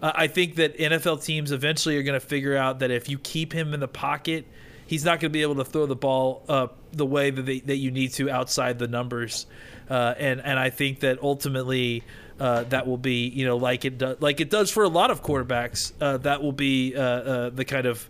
Uh, 0.06 0.12
I 0.14 0.28
think 0.28 0.56
that 0.58 0.78
NFL 0.78 1.26
teams 1.26 1.52
eventually 1.52 1.98
are 1.98 2.04
going 2.04 2.20
to 2.20 2.26
figure 2.26 2.56
out 2.56 2.78
that 2.80 2.92
if 2.92 3.10
you 3.10 3.18
keep 3.18 3.52
him 3.52 3.74
in 3.74 3.80
the 3.80 3.88
pocket, 3.88 4.46
he's 4.86 5.04
not 5.04 5.20
going 5.20 5.32
to 5.32 5.34
be 5.34 5.42
able 5.42 5.56
to 5.56 5.66
throw 5.66 5.88
the 5.88 5.96
ball 5.96 6.44
uh, 6.48 6.68
the 6.92 7.08
way 7.08 7.32
that 7.32 7.42
they, 7.42 7.62
that 7.62 7.78
you 7.78 7.90
need 7.90 8.14
to 8.14 8.30
outside 8.30 8.78
the 8.78 8.88
numbers. 8.88 9.48
Uh, 9.90 10.14
and 10.20 10.42
and 10.42 10.60
I 10.60 10.70
think 10.70 11.00
that 11.00 11.24
ultimately 11.24 12.04
uh, 12.40 12.66
that 12.66 12.86
will 12.86 13.00
be 13.00 13.30
you 13.30 13.48
know 13.48 13.58
like 13.58 13.84
it 13.84 13.98
do, 13.98 14.16
like 14.20 14.40
it 14.42 14.52
does 14.52 14.70
for 14.70 14.84
a 14.84 14.90
lot 14.90 15.10
of 15.10 15.24
quarterbacks. 15.24 15.92
Uh, 16.00 16.18
that 16.18 16.44
will 16.44 16.52
be 16.52 16.96
uh, 16.96 17.02
uh, 17.02 17.50
the 17.50 17.66
kind 17.66 17.88
of 17.88 18.08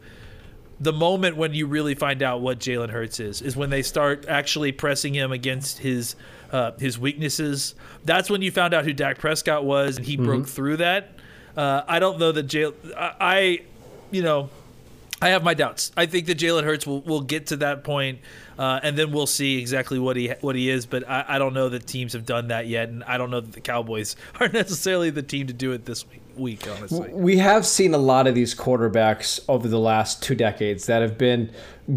the 0.82 0.92
moment 0.92 1.38
when 1.38 1.54
you 1.54 1.66
really 1.66 1.96
find 1.96 2.22
out 2.22 2.42
what 2.42 2.60
Jalen 2.60 2.90
Hurts 2.90 3.22
is 3.22 3.42
is 3.42 3.56
when 3.56 3.70
they 3.70 3.82
start 3.82 4.26
actually 4.28 4.74
pressing 4.74 5.14
him 5.14 5.32
against 5.32 5.78
his 5.78 6.18
uh, 6.52 6.74
his 6.78 7.00
weaknesses. 7.00 7.74
That's 8.04 8.30
when 8.30 8.42
you 8.42 8.52
found 8.52 8.74
out 8.74 8.84
who 8.84 8.92
Dak 8.92 9.18
Prescott 9.18 9.64
was, 9.64 9.96
and 9.96 10.06
he 10.06 10.18
broke 10.18 10.48
through 10.48 10.78
that. 10.78 11.15
Uh, 11.56 11.84
I 11.88 12.00
don't 12.00 12.20
know 12.20 12.32
that 12.32 12.48
Jalen. 12.48 12.74
I, 12.98 13.62
you 14.12 14.22
know, 14.22 14.50
I 15.22 15.30
have 15.30 15.44
my 15.44 15.54
doubts. 15.54 15.92
I 15.96 16.06
think 16.06 16.28
that 16.28 16.38
Jalen 16.38 16.64
Hurts 16.64 16.86
will, 16.86 17.02
will 17.02 17.22
get 17.22 17.48
to 17.48 17.58
that 17.58 17.84
point, 17.84 18.20
uh, 18.58 18.80
and 18.84 18.98
then 18.98 19.12
we'll 19.12 19.28
see 19.28 19.60
exactly 19.60 20.00
what 20.00 20.16
he 20.16 20.30
what 20.42 20.56
he 20.56 20.70
is. 20.70 20.86
But 20.86 21.08
I, 21.08 21.26
I 21.28 21.40
don't 21.40 21.54
know 21.54 21.70
that 21.70 21.88
teams 21.88 22.14
have 22.14 22.26
done 22.26 22.48
that 22.50 22.68
yet, 22.68 22.90
and 22.90 23.04
I 23.04 23.18
don't 23.18 23.32
know 23.32 23.42
that 23.42 23.54
the 23.54 23.62
Cowboys 23.62 24.16
are 24.40 24.48
necessarily 24.48 25.10
the 25.10 25.24
team 25.24 25.48
to 25.48 25.54
do 25.54 25.72
it 25.72 25.86
this 25.86 26.06
week. 26.38 26.68
honestly, 26.68 27.14
We 27.14 27.38
have 27.38 27.66
seen 27.66 27.94
a 27.94 27.98
lot 27.98 28.28
of 28.28 28.36
these 28.36 28.56
quarterbacks 28.56 29.40
over 29.48 29.68
the 29.68 29.80
last 29.80 30.22
two 30.22 30.36
decades 30.36 30.86
that 30.86 31.02
have 31.02 31.18
been 31.18 31.52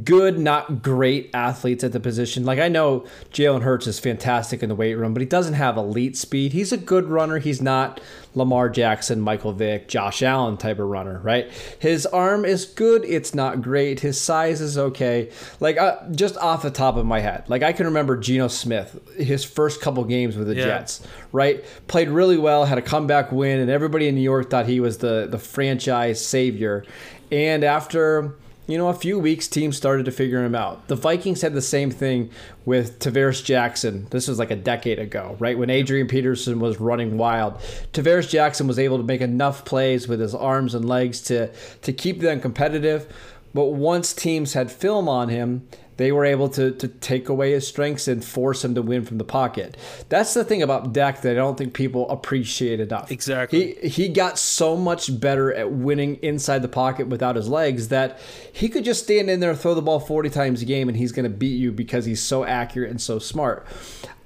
good, 0.04 0.38
not 0.38 0.82
great 0.82 1.30
athletes 1.32 1.82
at 1.82 1.92
the 1.92 2.00
position. 2.00 2.44
Like 2.44 2.58
I 2.58 2.68
know 2.68 3.06
Jalen 3.32 3.62
Hurts 3.62 3.86
is 3.86 3.98
fantastic 3.98 4.62
in 4.62 4.68
the 4.68 4.74
weight 4.74 4.94
room, 4.94 5.14
but 5.14 5.20
he 5.20 5.26
doesn't 5.26 5.54
have 5.54 5.76
elite 5.76 6.16
speed. 6.16 6.52
He's 6.52 6.72
a 6.72 6.76
good 6.76 7.06
runner. 7.06 7.38
He's 7.38 7.62
not 7.62 8.00
Lamar 8.34 8.68
Jackson, 8.68 9.20
Michael 9.20 9.52
Vick, 9.52 9.88
Josh 9.88 10.22
Allen 10.22 10.58
type 10.58 10.78
of 10.78 10.88
runner, 10.88 11.20
right? 11.20 11.50
His 11.78 12.04
arm 12.06 12.44
is 12.44 12.66
good. 12.66 13.04
It's 13.04 13.34
not 13.34 13.62
great. 13.62 14.00
His 14.00 14.20
size 14.20 14.60
is 14.60 14.76
okay. 14.76 15.30
Like 15.58 15.78
uh, 15.78 15.96
just 16.10 16.36
off 16.48 16.62
the 16.62 16.70
top 16.70 16.96
of 16.96 17.06
my 17.06 17.20
head, 17.20 17.44
like 17.48 17.62
I 17.62 17.72
can 17.72 17.86
remember 17.86 18.16
Geno 18.16 18.48
Smith, 18.48 18.98
his 19.16 19.44
first 19.44 19.80
couple 19.80 20.02
games 20.04 20.36
with 20.36 20.48
the 20.48 20.54
Yeah. 20.54 20.64
Jets, 20.64 21.06
right? 21.32 21.64
Played 21.86 22.08
really 22.08 22.38
well, 22.38 22.64
had 22.64 22.78
a 22.78 22.82
comeback 22.82 23.30
win, 23.30 23.60
and 23.60 23.70
everybody 23.70 24.08
in 24.08 24.14
New 24.14 24.20
York 24.22 24.50
thought 24.50 24.66
he 24.66 24.80
was 24.80 24.98
the 24.98 25.28
the 25.30 25.38
franchise 25.38 26.24
savior. 26.24 26.84
And 27.30 27.62
after 27.62 28.34
you 28.68 28.76
know, 28.76 28.88
a 28.88 28.94
few 28.94 29.18
weeks, 29.18 29.48
teams 29.48 29.78
started 29.78 30.04
to 30.04 30.12
figure 30.12 30.44
him 30.44 30.54
out. 30.54 30.88
The 30.88 30.94
Vikings 30.94 31.40
had 31.40 31.54
the 31.54 31.62
same 31.62 31.90
thing 31.90 32.28
with 32.66 32.98
Tarvaris 32.98 33.42
Jackson. 33.42 34.06
This 34.10 34.28
was 34.28 34.38
like 34.38 34.50
a 34.50 34.56
decade 34.56 34.98
ago, 34.98 35.36
right? 35.38 35.56
When 35.56 35.70
Adrian 35.70 36.06
Peterson 36.06 36.60
was 36.60 36.78
running 36.78 37.16
wild. 37.16 37.54
Tarvaris 37.94 38.28
Jackson 38.28 38.66
was 38.66 38.78
able 38.78 38.98
to 38.98 39.02
make 39.02 39.22
enough 39.22 39.64
plays 39.64 40.06
with 40.06 40.20
his 40.20 40.34
arms 40.34 40.74
and 40.74 40.86
legs 40.86 41.22
to, 41.22 41.50
to 41.80 41.94
keep 41.94 42.20
them 42.20 42.42
competitive. 42.42 43.10
But 43.54 43.72
once 43.72 44.12
teams 44.12 44.52
had 44.52 44.70
film 44.70 45.08
on 45.08 45.30
him, 45.30 45.66
they 45.98 46.12
were 46.12 46.24
able 46.24 46.48
to, 46.50 46.70
to 46.70 46.88
take 46.88 47.28
away 47.28 47.52
his 47.52 47.68
strengths 47.68 48.08
and 48.08 48.24
force 48.24 48.64
him 48.64 48.74
to 48.76 48.82
win 48.82 49.04
from 49.04 49.18
the 49.18 49.24
pocket. 49.24 49.76
That's 50.08 50.32
the 50.32 50.44
thing 50.44 50.62
about 50.62 50.92
Dak 50.92 51.22
that 51.22 51.32
I 51.32 51.34
don't 51.34 51.58
think 51.58 51.74
people 51.74 52.08
appreciate 52.08 52.80
enough. 52.80 53.10
Exactly. 53.10 53.74
He 53.82 53.88
he 53.88 54.08
got 54.08 54.38
so 54.38 54.76
much 54.76 55.20
better 55.20 55.52
at 55.52 55.72
winning 55.72 56.16
inside 56.22 56.62
the 56.62 56.68
pocket 56.68 57.08
without 57.08 57.36
his 57.36 57.48
legs 57.48 57.88
that 57.88 58.18
he 58.52 58.68
could 58.68 58.84
just 58.84 59.04
stand 59.04 59.28
in 59.28 59.40
there, 59.40 59.54
throw 59.54 59.74
the 59.74 59.82
ball 59.82 60.00
40 60.00 60.30
times 60.30 60.62
a 60.62 60.64
game, 60.64 60.88
and 60.88 60.96
he's 60.96 61.12
going 61.12 61.24
to 61.24 61.36
beat 61.36 61.58
you 61.58 61.72
because 61.72 62.04
he's 62.04 62.22
so 62.22 62.44
accurate 62.44 62.90
and 62.90 63.00
so 63.00 63.18
smart. 63.18 63.66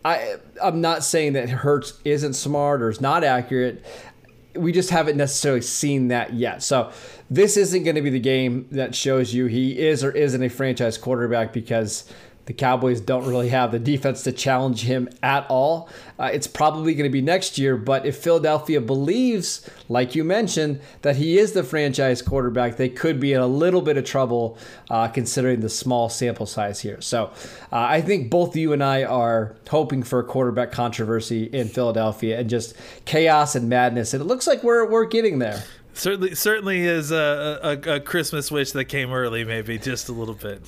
I 0.05 0.37
I'm 0.63 0.81
not 0.81 1.05
saying 1.05 1.33
that 1.35 1.49
Hurts 1.49 1.95
isn't 2.05 2.35
smart 2.35 2.83
or 2.83 2.91
is 2.91 3.01
not 3.01 3.25
accurate. 3.25 3.85
We 4.55 4.73
just 4.73 4.91
haven't 4.91 5.17
necessarily 5.17 5.63
seen 5.63 6.09
that 6.09 6.35
yet. 6.35 6.63
So 6.63 6.93
this 7.31 7.57
isn't 7.57 7.85
going 7.85 7.97
to 7.97 8.03
be 8.03 8.11
the 8.11 8.21
game 8.21 8.67
that 8.73 8.95
shows 8.95 9.33
you 9.33 9.47
he 9.47 9.79
is 9.79 10.05
or 10.05 10.11
isn't 10.11 10.43
a 10.43 10.49
franchise 10.49 10.99
quarterback 10.99 11.53
because 11.53 12.11
the 12.47 12.53
Cowboys 12.53 13.01
don't 13.01 13.27
really 13.27 13.51
have 13.51 13.71
the 13.71 13.79
defense 13.79 14.23
to 14.25 14.33
challenge 14.33 14.83
him 14.83 15.09
at 15.23 15.47
all. 15.49 15.89
Uh, 16.19 16.31
it's 16.33 16.47
probably 16.47 16.95
going 16.95 17.09
to 17.09 17.13
be 17.13 17.23
next 17.23 17.57
year, 17.57 17.77
but 17.77 18.05
if 18.05 18.17
Philadelphia 18.17 18.81
believes, 18.81 19.69
like 19.89 20.15
you 20.15 20.25
mentioned, 20.25 20.81
that 21.03 21.17
he 21.17 21.39
is 21.39 21.53
the 21.53 21.63
franchise 21.63 22.21
quarterback, 22.21 22.77
they 22.77 22.89
could 22.89 23.21
be 23.21 23.33
in 23.33 23.41
a 23.41 23.47
little 23.47 23.81
bit 23.81 23.97
of 23.97 24.05
trouble 24.05 24.59
uh, 24.91 25.07
considering 25.09 25.61
the 25.61 25.69
small 25.69 26.09
sample 26.09 26.47
size 26.47 26.81
here. 26.81 27.01
So 27.01 27.27
uh, 27.71 27.77
I 27.77 28.01
think 28.01 28.31
both 28.31 28.57
you 28.57 28.73
and 28.73 28.83
I 28.83 29.05
are 29.05 29.55
hoping 29.69 30.03
for 30.03 30.19
a 30.19 30.25
quarterback 30.25 30.73
controversy 30.73 31.45
in 31.45 31.69
Philadelphia 31.69 32.39
and 32.41 32.51
just 32.51 32.75
chaos 33.05 33.55
and 33.55 33.69
madness. 33.69 34.15
And 34.15 34.21
it 34.21 34.27
looks 34.27 34.47
like 34.47 34.63
we're, 34.63 34.85
we're 34.89 35.07
getting 35.07 35.39
there. 35.39 35.63
Certainly, 35.95 36.35
certainly 36.37 36.81
is 36.81 37.11
a, 37.13 37.61
a, 37.63 37.95
a 37.97 38.01
Christmas 38.01 38.51
wish 38.51 38.73
that 38.73 38.87
came 38.87 39.13
early, 39.13 39.45
maybe 39.45 39.79
just 39.79 40.09
a 40.09 40.13
little 40.13 40.35
bit. 40.35 40.63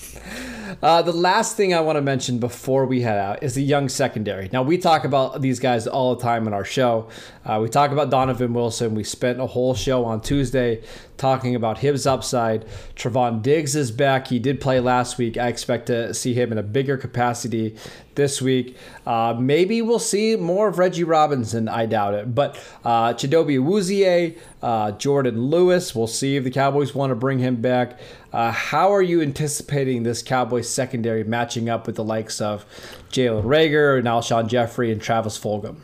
Uh, 0.82 1.00
the 1.00 1.12
last 1.12 1.56
thing 1.56 1.72
I 1.72 1.80
want 1.80 1.96
to 1.96 2.02
mention 2.02 2.38
before 2.38 2.84
we 2.84 3.00
head 3.00 3.18
out 3.18 3.42
is 3.42 3.54
the 3.54 3.62
young 3.62 3.88
secondary. 3.88 4.50
Now, 4.52 4.62
we 4.62 4.76
talk 4.76 5.04
about 5.04 5.40
these 5.40 5.58
guys 5.58 5.86
all 5.86 6.14
the 6.14 6.22
time 6.22 6.46
in 6.46 6.52
our 6.52 6.64
show. 6.64 7.08
Uh, 7.44 7.58
we 7.62 7.68
talk 7.68 7.90
about 7.90 8.10
Donovan 8.10 8.52
Wilson. 8.52 8.94
We 8.94 9.04
spent 9.04 9.40
a 9.40 9.46
whole 9.46 9.74
show 9.74 10.04
on 10.04 10.20
Tuesday 10.20 10.82
talking 11.16 11.54
about 11.54 11.78
his 11.78 12.06
upside. 12.06 12.66
Trevon 12.94 13.40
Diggs 13.40 13.74
is 13.74 13.90
back. 13.90 14.28
He 14.28 14.38
did 14.38 14.60
play 14.60 14.80
last 14.80 15.16
week. 15.16 15.38
I 15.38 15.48
expect 15.48 15.86
to 15.86 16.12
see 16.12 16.34
him 16.34 16.52
in 16.52 16.58
a 16.58 16.62
bigger 16.62 16.96
capacity 16.96 17.76
this 18.14 18.40
week. 18.42 18.76
Uh, 19.06 19.36
maybe 19.38 19.82
we'll 19.82 19.98
see 19.98 20.36
more 20.36 20.68
of 20.68 20.78
Reggie 20.78 21.04
Robinson. 21.04 21.68
I 21.68 21.86
doubt 21.86 22.14
it. 22.14 22.34
But 22.34 22.56
uh, 22.84 23.14
Chidobe 23.14 23.58
Awuzie, 23.58 24.38
uh, 24.62 24.92
Jordan 24.92 25.40
Lewis, 25.40 25.94
we'll 25.94 26.06
see 26.06 26.36
if 26.36 26.44
the 26.44 26.50
Cowboys 26.50 26.94
want 26.94 27.10
to 27.10 27.16
bring 27.16 27.38
him 27.38 27.56
back. 27.56 27.98
Uh, 28.32 28.50
how 28.50 28.92
are 28.92 29.02
you 29.02 29.22
anticipating 29.22 30.02
this 30.02 30.22
Cowboys 30.22 30.68
secondary 30.68 31.24
matching 31.24 31.68
up 31.68 31.86
with 31.86 31.96
the 31.96 32.04
likes 32.04 32.40
of 32.40 32.64
Jalen 33.10 33.44
Reagor 33.44 33.98
and 33.98 34.06
Alshon 34.06 34.48
Jeffery 34.48 34.90
and 34.90 35.00
Travis 35.00 35.38
Fulgham? 35.38 35.76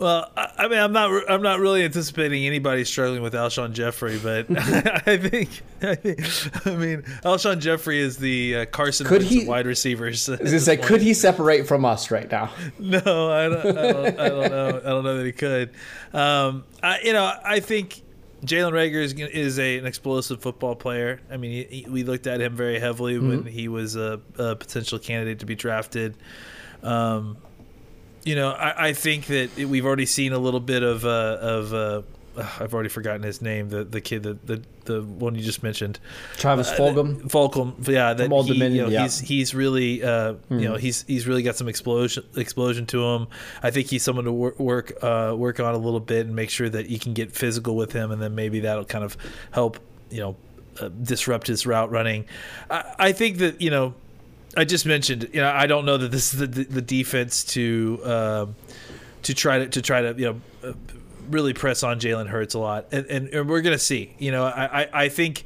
Well, 0.00 0.28
I, 0.36 0.66
mean, 0.68 0.78
I'm 0.80 0.92
not, 0.92 1.30
I'm 1.30 1.42
not 1.42 1.60
really 1.60 1.84
anticipating 1.84 2.44
anybody 2.46 2.84
struggling 2.84 3.22
with 3.22 3.32
Alshon 3.32 3.72
Jeffery, 3.72 4.18
but 4.18 4.46
I 5.06 5.16
think, 5.16 5.62
I, 5.82 5.94
think, 5.94 6.66
I 6.66 6.76
mean, 6.76 7.02
Alshon 7.24 7.60
Jeffery 7.60 8.00
is 8.00 8.16
the 8.16 8.56
uh, 8.56 8.64
Carson 8.66 9.06
Could 9.06 9.22
he- 9.22 9.46
wide 9.46 9.66
receivers. 9.66 10.28
Is 10.28 10.38
this 10.50 10.66
like, 10.66 10.82
could 10.82 11.00
he 11.00 11.14
separate 11.14 11.66
from 11.68 11.84
us 11.84 12.10
right 12.10 12.28
now? 12.30 12.50
No, 12.78 12.98
I 12.98 13.48
don't, 13.48 13.66
I 13.78 13.92
don't, 13.92 14.20
I 14.20 14.28
don't 14.28 14.50
know. 14.50 14.68
I 14.84 14.88
don't 14.88 15.04
know 15.04 15.16
that 15.18 15.26
he 15.26 15.32
could. 15.32 15.70
Um, 16.12 16.64
I, 16.82 17.00
you 17.04 17.12
know, 17.12 17.32
I 17.44 17.60
think 17.60 18.02
Jalen 18.44 18.72
Reagor 18.72 19.02
is, 19.02 19.12
is 19.12 19.58
a, 19.60 19.78
an 19.78 19.86
explosive 19.86 20.42
football 20.42 20.74
player. 20.74 21.20
I 21.30 21.36
mean, 21.36 21.52
he, 21.68 21.82
he- 21.82 21.88
we 21.88 22.02
looked 22.02 22.26
at 22.26 22.40
him 22.40 22.56
very 22.56 22.80
heavily 22.80 23.18
when 23.18 23.46
he 23.46 23.68
was 23.68 23.94
a, 23.94 24.20
a 24.38 24.56
potential 24.56 24.98
candidate 24.98 25.38
to 25.38 25.46
be 25.46 25.54
drafted. 25.54 26.16
Um, 26.82 27.36
you 28.24 28.34
know, 28.34 28.50
I, 28.50 28.88
I 28.88 28.92
think 28.92 29.26
that 29.26 29.50
it, 29.58 29.66
we've 29.66 29.84
already 29.84 30.06
seen 30.06 30.32
a 30.32 30.38
little 30.38 30.60
bit 30.60 30.82
of 30.82 31.04
uh, 31.04 31.38
of. 31.40 31.74
Uh, 31.74 32.02
I've 32.36 32.74
already 32.74 32.88
forgotten 32.88 33.22
his 33.22 33.40
name. 33.40 33.68
The 33.68 33.84
the 33.84 34.00
kid, 34.00 34.24
the 34.24 34.34
the, 34.44 34.62
the 34.86 35.02
one 35.02 35.36
you 35.36 35.42
just 35.42 35.62
mentioned. 35.62 36.00
Travis 36.36 36.70
Fulgham? 36.70 37.22
Fulcom, 37.30 37.86
yeah, 37.86 38.12
that 38.12 38.30
he, 38.30 38.42
Dominion, 38.48 38.72
you 38.72 38.82
know, 38.82 38.88
yeah. 38.88 39.02
he's 39.02 39.20
he's 39.20 39.54
really, 39.54 40.02
uh, 40.02 40.34
you 40.50 40.68
know, 40.68 40.74
he's 40.74 41.04
he's 41.04 41.28
really 41.28 41.42
got 41.42 41.54
some 41.54 41.68
explosion 41.68 42.24
explosion 42.36 42.86
to 42.86 43.04
him. 43.04 43.28
I 43.62 43.70
think 43.70 43.88
he's 43.88 44.02
someone 44.02 44.24
to 44.24 44.32
work 44.32 44.58
work 44.58 44.92
uh, 45.02 45.34
work 45.36 45.60
on 45.60 45.74
a 45.74 45.78
little 45.78 46.00
bit 46.00 46.26
and 46.26 46.34
make 46.34 46.50
sure 46.50 46.68
that 46.68 46.88
you 46.88 46.98
can 46.98 47.14
get 47.14 47.30
physical 47.30 47.76
with 47.76 47.92
him, 47.92 48.10
and 48.10 48.20
then 48.20 48.34
maybe 48.34 48.60
that'll 48.60 48.84
kind 48.84 49.04
of 49.04 49.16
help, 49.52 49.78
you 50.10 50.20
know, 50.20 50.36
uh, 50.80 50.88
disrupt 50.88 51.46
his 51.46 51.66
route 51.66 51.90
running. 51.90 52.24
I, 52.68 52.94
I 52.98 53.12
think 53.12 53.38
that 53.38 53.60
you 53.60 53.70
know, 53.70 53.94
I 54.56 54.64
just 54.64 54.86
mentioned, 54.86 55.28
you 55.32 55.40
know, 55.40 55.50
I 55.50 55.66
don't 55.66 55.84
know 55.84 55.96
that 55.96 56.10
this 56.10 56.32
is 56.32 56.40
the 56.40 56.46
the 56.46 56.82
defense 56.82 57.44
to 57.54 58.00
um, 58.04 58.54
to 59.22 59.34
try 59.34 59.58
to 59.58 59.68
to 59.68 59.82
try 59.82 60.02
to 60.02 60.14
you 60.18 60.40
know. 60.64 60.74
Really 61.30 61.54
press 61.54 61.82
on 61.82 61.98
Jalen 62.00 62.26
Hurts 62.28 62.52
a 62.52 62.58
lot, 62.58 62.88
and, 62.92 63.06
and, 63.06 63.28
and 63.30 63.48
we're 63.48 63.62
gonna 63.62 63.78
see. 63.78 64.14
You 64.18 64.30
know, 64.30 64.44
I, 64.44 64.82
I, 64.82 64.88
I 65.04 65.08
think 65.08 65.44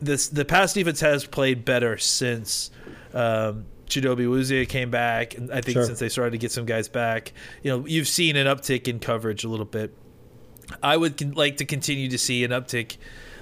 this 0.00 0.28
the 0.28 0.46
pass 0.46 0.72
defense 0.72 1.00
has 1.00 1.26
played 1.26 1.66
better 1.66 1.98
since 1.98 2.70
um, 3.12 3.66
Chidobe 3.88 4.26
Wuzie 4.26 4.66
came 4.66 4.90
back, 4.90 5.36
and 5.36 5.50
I 5.52 5.60
think 5.60 5.74
Sure. 5.74 5.84
since 5.84 5.98
they 5.98 6.08
started 6.08 6.30
to 6.30 6.38
get 6.38 6.50
some 6.50 6.64
guys 6.64 6.88
back, 6.88 7.34
you 7.62 7.70
know, 7.70 7.84
you've 7.86 8.08
seen 8.08 8.36
an 8.36 8.46
uptick 8.46 8.88
in 8.88 9.00
coverage 9.00 9.44
a 9.44 9.50
little 9.50 9.66
bit. 9.66 9.94
I 10.82 10.96
would 10.96 11.18
con- 11.18 11.32
like 11.32 11.58
to 11.58 11.66
continue 11.66 12.08
to 12.08 12.16
see 12.16 12.42
an 12.42 12.50
uptick 12.50 12.96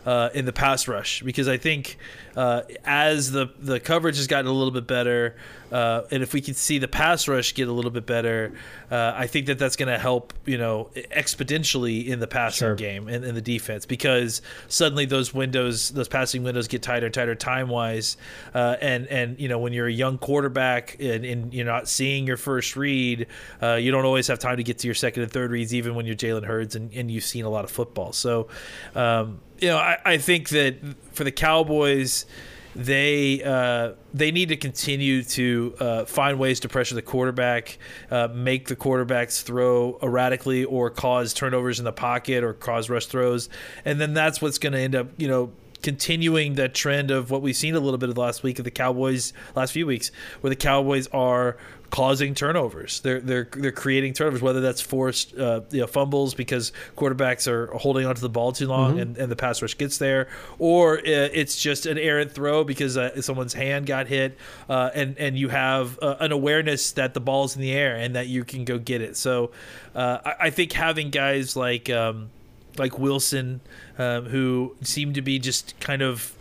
uh, 0.07 0.31
in 0.33 0.45
the 0.45 0.53
pass 0.53 0.89
rush 0.89 1.21
because 1.23 1.49
I 1.49 1.57
think 1.59 1.99
uh, 2.37 2.63
as 2.85 3.33
the 3.33 3.51
the 3.59 3.81
coverage 3.81 4.17
has 4.17 4.29
gotten 4.29 4.47
a 4.47 4.53
little 4.53 4.71
bit 4.71 4.87
better, 4.87 5.37
uh, 5.73 6.03
and 6.11 6.23
if 6.23 6.33
we 6.33 6.41
can 6.41 6.55
see 6.55 6.79
the 6.79 6.89
pass 6.89 7.27
rush 7.29 7.55
get 7.55 7.67
a 7.67 7.73
little 7.73 7.91
bit 7.91 8.07
better, 8.07 8.53
uh, 8.91 9.13
I 9.17 9.27
think 9.27 9.47
that 9.47 9.59
that's 9.59 9.75
going 9.77 9.89
to 9.93 9.99
help 9.99 10.33
you 10.47 10.59
know 10.59 10.91
exponentially 10.95 12.07
in 12.07 12.21
the 12.21 12.27
passing 12.27 12.57
Sure. 12.57 12.75
game 12.77 13.09
and 13.09 13.25
in 13.25 13.35
the 13.35 13.41
defense 13.43 13.85
because 13.85 14.43
suddenly 14.69 15.05
those 15.07 15.35
windows, 15.35 15.91
those 15.91 16.09
passing 16.09 16.43
windows, 16.45 16.69
get 16.69 16.83
tighter 16.83 17.07
and 17.07 17.15
tighter 17.15 17.35
time 17.35 17.69
wise, 17.69 18.17
uh, 18.55 18.77
and 18.81 19.07
and 19.09 19.41
you 19.41 19.49
know 19.49 19.59
when 19.59 19.73
you're 19.73 19.89
a 19.89 19.93
young 19.93 20.19
quarterback 20.19 20.97
and, 21.01 21.25
and 21.25 21.53
you're 21.53 21.67
not 21.67 21.89
seeing 21.89 22.27
your 22.27 22.37
first 22.37 22.77
read, 22.77 23.27
uh, 23.63 23.75
you 23.75 23.91
don't 23.91 24.05
always 24.05 24.29
have 24.29 24.39
time 24.39 24.57
to 24.59 24.63
get 24.63 24.79
to 24.79 24.87
your 24.87 24.95
second 24.95 25.25
and 25.25 25.33
third 25.33 25.51
reads, 25.51 25.75
even 25.75 25.95
when 25.95 26.07
you're 26.07 26.15
Jalen 26.15 26.45
Hurts 26.45 26.77
and, 26.77 26.93
and 26.95 27.11
you've 27.11 27.25
seen 27.25 27.45
a 27.45 27.51
lot 27.51 27.65
of 27.65 27.71
football. 27.71 28.13
So, 28.13 28.49
um, 28.95 29.41
you 29.61 29.69
know, 29.69 29.79
I, 29.79 29.99
I 30.05 30.19
think 30.19 30.51
that 30.51 30.77
for 31.13 31.25
the 31.25 31.33
Cowboys, 31.33 32.27
they 32.75 33.43
uh, 33.43 33.93
they 34.13 34.31
need 34.31 34.51
to 34.51 34.57
continue 34.57 35.23
to 35.23 35.75
uh, 35.81 36.05
find 36.05 36.39
ways 36.39 36.61
to 36.61 36.69
pressure 36.69 36.95
the 36.95 37.03
quarterback, 37.03 37.79
uh, 38.11 38.29
make 38.33 38.69
the 38.69 38.77
quarterbacks 38.77 39.43
throw 39.43 39.99
erratically 40.03 40.65
or 40.65 40.91
cause 40.91 41.33
turnovers 41.33 41.79
in 41.79 41.87
the 41.87 41.93
pocket 41.93 42.45
or 42.45 42.53
cause 42.53 42.91
rush 42.91 43.07
throws, 43.07 43.49
and 43.85 43.99
then 44.01 44.13
that's 44.13 44.43
what's 44.43 44.59
going 44.59 44.75
to 44.75 44.79
end 44.79 44.95
up, 44.95 45.09
you 45.17 45.29
know. 45.29 45.53
Continuing 45.83 46.55
that 46.55 46.75
trend 46.75 47.13
of 47.13 47.31
what 47.31 47.43
we've 47.43 47.55
seen 47.55 47.77
a 47.77 47.79
little 47.79 47.99
bit 47.99 48.09
of 48.09 48.17
the 48.17 48.21
last 48.21 48.43
week 48.43 48.59
of 48.59 48.65
the 48.65 48.73
Cowboys, 48.73 49.33
last 49.55 49.73
few 49.73 49.87
weeks, 49.87 50.11
where 50.41 50.49
the 50.49 50.57
Cowboys 50.57 51.07
are 51.09 51.59
causing 51.91 52.35
turnovers. 52.35 53.01
They're 53.01 53.21
they're 53.21 53.49
they're 53.53 53.73
creating 53.73 54.15
turnovers, 54.15 54.43
whether 54.43 54.61
that's 54.61 54.81
forced 54.81 55.37
uh, 55.37 55.63
you 55.71 55.81
know, 55.81 55.87
fumbles 55.87 56.35
because 56.35 56.73
quarterbacks 56.97 57.47
are 57.49 57.67
holding 57.69 58.07
onto 58.07 58.21
the 58.21 58.29
ball 58.29 58.53
too 58.53 58.67
long 58.67 58.99
and, 58.99 59.17
and 59.17 59.31
the 59.31 59.37
pass 59.37 59.63
rush 59.63 59.77
gets 59.77 59.99
there, 59.99 60.29
or 60.59 60.99
it's 60.99 61.61
just 61.61 61.87
an 61.87 61.99
errant 61.99 62.33
throw 62.33 62.65
because 62.65 62.97
uh, 62.97 63.21
someone's 63.23 63.55
hand 63.55 63.87
got 63.87 64.07
hit, 64.07 64.37
uh, 64.69 64.91
and 64.95 65.19
and 65.19 65.39
you 65.39 65.49
have 65.49 65.99
uh, 66.03 66.17
an 66.21 66.33
awareness 66.33 66.93
that 66.93 67.15
the 67.15 67.21
ball's 67.21 67.57
in 67.57 67.63
the 67.63 67.73
air 67.73 67.97
and 67.97 68.17
that 68.17 68.27
you 68.27 68.45
can 68.45 68.65
go 68.65 68.79
get 68.79 69.01
it. 69.01 69.17
So 69.17 69.51
uh, 69.95 70.19
I, 70.25 70.35
I 70.41 70.51
think 70.51 70.73
having 70.73 71.11
guys 71.11 71.57
like 71.57 71.91
um, 71.91 72.31
like 72.79 72.99
Wilson, 72.99 73.61
um, 73.99 74.27
who 74.27 74.77
seem 74.83 75.13
to 75.15 75.23
be 75.23 75.39
just 75.39 75.79
kind 75.81 76.03
of 76.03 76.36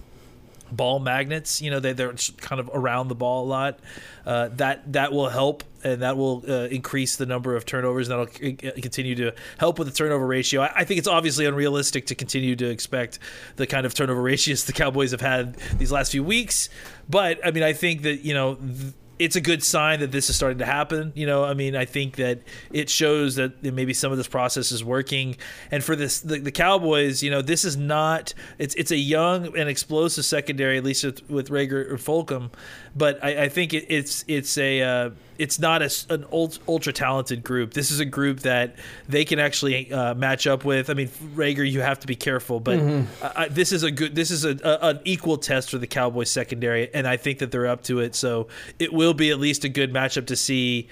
ball 0.72 1.00
magnets. 1.00 1.62
You 1.62 1.72
know, 1.72 1.80
they 1.80 1.94
they're 1.94 2.14
kind 2.38 2.60
of 2.60 2.70
around 2.74 3.08
the 3.08 3.16
ball 3.16 3.46
a 3.46 3.48
lot. 3.48 3.80
Uh, 4.26 4.50
that 4.54 4.92
that 4.94 5.12
will 5.12 5.30
help, 5.30 5.64
and 5.84 6.02
that 6.02 6.18
will 6.18 6.44
uh, 6.48 6.68
increase 6.68 7.16
the 7.16 7.26
number 7.26 7.56
of 7.56 7.66
turnovers. 7.66 8.10
And 8.10 8.20
that'll 8.20 8.34
c- 8.34 8.82
continue 8.82 9.16
to 9.16 9.34
help 9.58 9.78
with 9.80 9.88
the 9.88 9.94
turnover 9.94 10.26
ratio. 10.26 10.62
I, 10.62 10.72
I 10.78 10.84
think 10.84 10.98
it's 10.98 11.08
obviously 11.08 11.46
unrealistic 11.46 12.08
to 12.08 12.16
continue 12.16 12.56
to 12.56 12.70
expect 12.70 13.20
the 13.56 13.68
kind 13.68 13.86
of 13.86 13.94
turnover 13.94 14.22
ratios 14.24 14.66
the 14.66 14.74
Cowboys 14.74 15.12
have 15.12 15.22
had 15.22 15.56
these 15.78 15.92
last 15.92 16.12
few 16.12 16.24
weeks. 16.24 16.70
But 17.10 17.40
I 17.46 17.52
mean, 17.52 17.64
I 17.64 17.74
think 17.74 18.02
that 18.04 18.22
you 18.26 18.34
know. 18.34 18.56
Th- 18.56 18.94
it's 19.18 19.36
a 19.36 19.42
good 19.42 19.64
sign 19.64 20.02
that 20.02 20.12
this 20.12 20.30
is 20.30 20.36
starting 20.36 20.60
to 20.60 20.66
happen. 20.66 21.12
You 21.16 21.26
know, 21.26 21.44
I 21.44 21.54
mean, 21.54 21.76
I 21.76 21.86
think 21.86 22.18
that 22.18 22.42
it 22.72 22.90
shows 22.90 23.36
that 23.36 23.64
maybe 23.64 23.94
some 23.94 24.12
of 24.12 24.18
this 24.18 24.28
process 24.28 24.72
is 24.72 24.84
working. 24.84 25.38
And 25.72 25.84
for 25.84 25.96
this, 25.96 26.20
the, 26.20 26.40
the 26.40 26.52
Cowboys, 26.52 27.24
you 27.24 27.32
know, 27.32 27.42
this 27.42 27.64
is 27.64 27.78
not. 27.78 28.34
It's 28.58 28.76
it's 28.76 28.92
a 28.92 28.98
young 28.98 29.58
and 29.58 29.70
explosive 29.70 30.26
secondary, 30.26 30.78
at 30.78 30.84
least 30.84 31.04
with, 31.04 31.30
with 31.30 31.50
Reagor 31.50 31.92
or 31.92 31.98
Fulgham. 31.98 32.52
But 32.96 33.24
I, 33.24 33.44
I 33.44 33.50
think 33.50 33.74
it, 33.74 33.86
it's 33.90 34.26
it's 34.28 34.58
a 34.58 34.82
uh, 34.82 35.10
it's 35.38 35.60
not 35.60 35.82
a, 35.82 35.90
an 36.10 36.26
ultra 36.32 36.94
talented 36.94 37.44
group. 37.44 37.74
This 37.74 37.92
is 37.92 38.00
a 38.00 38.06
group 38.06 38.42
that 38.42 38.76
they 39.08 39.26
can 39.26 39.40
actually 39.40 39.92
uh, 39.92 40.14
match 40.14 40.48
up 40.48 40.64
with. 40.64 40.90
I 40.90 40.94
mean, 40.94 41.08
Reagor, 41.08 41.70
you 41.70 41.82
have 41.82 42.00
to 42.00 42.08
be 42.08 42.16
careful, 42.16 42.60
but 42.60 42.80
mm-hmm. 42.80 43.54
this 43.54 43.72
is 43.72 43.84
a 43.84 43.92
good. 43.92 44.16
This 44.16 44.32
is 44.32 44.46
a, 44.46 44.58
a, 44.64 44.90
an 44.90 45.00
equal 45.04 45.38
test 45.38 45.72
for 45.72 45.78
the 45.78 45.88
Cowboys 45.88 46.32
secondary, 46.32 46.94
and 46.94 47.08
I 47.08 47.18
think 47.18 47.40
that 47.40 47.52
they're 47.52 47.68
up 47.68 47.84
to 47.84 48.00
it. 48.00 48.16
So 48.16 48.48
it 48.80 48.94
will 48.94 49.05
be 49.14 49.30
at 49.32 49.40
least 49.40 49.64
a 49.64 49.70
good 49.70 49.94
matchup 49.94 50.28
to 50.28 50.36
see. 50.36 50.88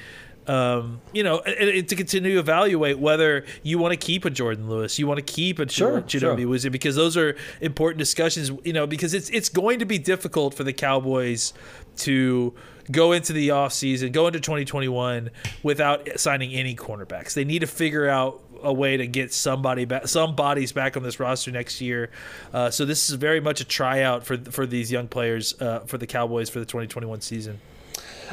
Um, 0.45 0.99
you 1.13 1.23
know, 1.23 1.39
and, 1.39 1.69
and 1.69 1.87
to 1.87 1.95
continue 1.95 2.33
to 2.33 2.39
evaluate 2.39 2.99
whether 2.99 3.45
you 3.63 3.79
want 3.79 3.93
to 3.93 3.97
keep 3.97 4.25
a 4.25 4.29
Jourdan 4.29 4.67
Lewis, 4.67 4.99
you 4.99 5.07
want 5.07 5.25
to 5.25 5.33
keep 5.33 5.57
a 5.57 5.69
sure, 5.69 6.01
Chidobe 6.01 6.61
sure. 6.61 6.69
because 6.69 6.97
those 6.97 7.15
are 7.15 7.37
important 7.61 7.99
discussions. 7.99 8.51
You 8.65 8.73
know, 8.73 8.85
because 8.85 9.13
it's 9.13 9.29
it's 9.29 9.47
going 9.47 9.79
to 9.79 9.85
be 9.85 9.97
difficult 9.97 10.53
for 10.53 10.65
the 10.65 10.73
Cowboys 10.73 11.53
to 11.97 12.53
go 12.91 13.13
into 13.13 13.33
the 13.33 13.49
offseason, 13.49 14.11
go 14.11 14.27
into 14.27 14.39
2021 14.39 15.29
without 15.61 16.07
signing 16.19 16.53
any 16.53 16.75
cornerbacks. 16.75 17.33
They 17.33 17.45
need 17.45 17.59
to 17.59 17.67
figure 17.67 18.09
out 18.09 18.43
a 18.61 18.73
way 18.73 18.97
to 18.97 19.05
get 19.05 19.33
somebody 19.33 19.85
back, 19.85 20.07
some 20.07 20.35
bodies 20.35 20.71
back 20.71 20.97
on 20.97 21.03
this 21.03 21.19
roster 21.19 21.51
next 21.51 21.81
year. 21.81 22.09
Uh, 22.53 22.69
so 22.69 22.85
this 22.85 23.09
is 23.09 23.15
very 23.15 23.39
much 23.39 23.61
a 23.61 23.65
tryout 23.65 24.25
for 24.25 24.37
for 24.37 24.65
these 24.65 24.91
young 24.91 25.07
players 25.07 25.59
uh, 25.61 25.79
for 25.81 25.97
the 25.97 26.07
Cowboys 26.07 26.49
for 26.49 26.59
the 26.59 26.65
2021 26.65 27.21
season. 27.21 27.59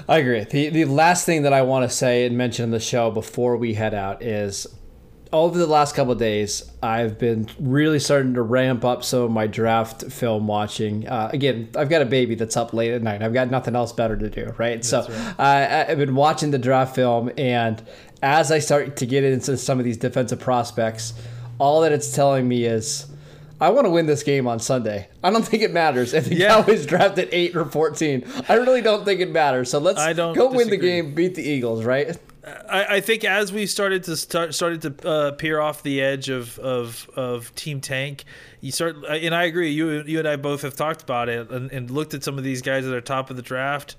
I 0.08 0.18
agree. 0.18 0.44
The 0.44 0.68
the 0.70 0.84
last 0.84 1.26
thing 1.26 1.42
that 1.42 1.52
I 1.52 1.62
want 1.62 1.88
to 1.88 1.94
say 1.94 2.26
and 2.26 2.36
mention 2.36 2.64
in 2.64 2.70
the 2.70 2.80
show 2.80 3.10
before 3.10 3.56
we 3.56 3.74
head 3.74 3.94
out 3.94 4.22
is 4.22 4.66
over 5.32 5.56
the 5.58 5.66
last 5.66 5.94
couple 5.94 6.14
days, 6.16 6.70
I've 6.82 7.18
been 7.18 7.48
really 7.60 8.00
starting 8.00 8.34
to 8.34 8.42
ramp 8.42 8.84
up 8.84 9.04
some 9.04 9.22
of 9.22 9.30
my 9.30 9.46
draft 9.46 10.10
film 10.10 10.48
watching. 10.48 11.06
Uh, 11.06 11.30
again, 11.32 11.68
I've 11.76 11.88
got 11.88 12.02
a 12.02 12.06
baby 12.06 12.34
that's 12.34 12.56
up 12.56 12.72
late 12.72 12.92
at 12.92 13.02
night. 13.02 13.22
I've 13.22 13.32
got 13.32 13.50
nothing 13.50 13.76
else 13.76 13.92
better 13.92 14.16
to 14.16 14.28
do, 14.28 14.52
right? 14.58 14.82
That's 14.82 14.88
so 14.88 15.06
right. 15.38 15.86
I've 15.88 15.98
been 15.98 16.16
watching 16.16 16.50
the 16.50 16.58
draft 16.58 16.96
film, 16.96 17.30
and 17.38 17.82
as 18.22 18.50
I 18.50 18.58
start 18.58 18.96
to 18.96 19.06
get 19.06 19.22
into 19.22 19.56
some 19.56 19.78
of 19.78 19.84
these 19.84 19.96
defensive 19.96 20.40
prospects, 20.40 21.14
all 21.58 21.82
that 21.82 21.92
it's 21.92 22.12
telling 22.12 22.48
me 22.48 22.64
is. 22.64 23.06
I 23.60 23.68
want 23.70 23.84
to 23.84 23.90
win 23.90 24.06
this 24.06 24.22
game 24.22 24.46
on 24.46 24.58
Sunday. 24.58 25.08
I 25.22 25.30
don't 25.30 25.46
think 25.46 25.62
it 25.62 25.72
matters 25.72 26.14
if 26.14 26.24
the 26.24 26.34
yeah. 26.34 26.48
Cowboys 26.48 26.86
draft 26.86 27.18
at 27.18 27.28
eight 27.32 27.54
or 27.54 27.66
fourteen. 27.66 28.24
I 28.48 28.54
really 28.54 28.80
don't 28.80 29.04
think 29.04 29.20
it 29.20 29.30
matters. 29.30 29.70
So 29.70 29.78
let's 29.78 29.98
go 29.98 30.32
disagree. 30.32 30.56
win 30.56 30.70
the 30.70 30.76
game, 30.76 31.14
beat 31.14 31.34
the 31.34 31.42
Eagles, 31.42 31.84
right? 31.84 32.16
I, 32.44 32.96
I, 32.96 33.00
think 33.00 33.24
as 33.24 33.52
we 33.52 33.66
started 33.66 34.04
to 34.04 34.16
start 34.16 34.54
started 34.54 34.82
to 34.82 35.08
uh, 35.08 35.32
peer 35.32 35.60
off 35.60 35.82
the 35.82 36.00
edge 36.00 36.30
of, 36.30 36.58
of, 36.58 37.08
of 37.14 37.54
Team 37.54 37.80
Tank, 37.82 38.24
you 38.60 38.72
start 38.72 38.96
and 39.04 39.34
I 39.34 39.44
agree. 39.44 39.70
You 39.70 40.02
you 40.04 40.18
and 40.18 40.26
I 40.26 40.36
both 40.36 40.62
have 40.62 40.74
talked 40.74 41.02
about 41.02 41.28
it 41.28 41.50
and, 41.50 41.70
and 41.70 41.90
looked 41.90 42.14
at 42.14 42.24
some 42.24 42.38
of 42.38 42.44
these 42.44 42.62
guys 42.62 42.86
at 42.86 42.90
the 42.90 43.00
top 43.02 43.30
of 43.30 43.36
the 43.36 43.42
draft. 43.42 43.96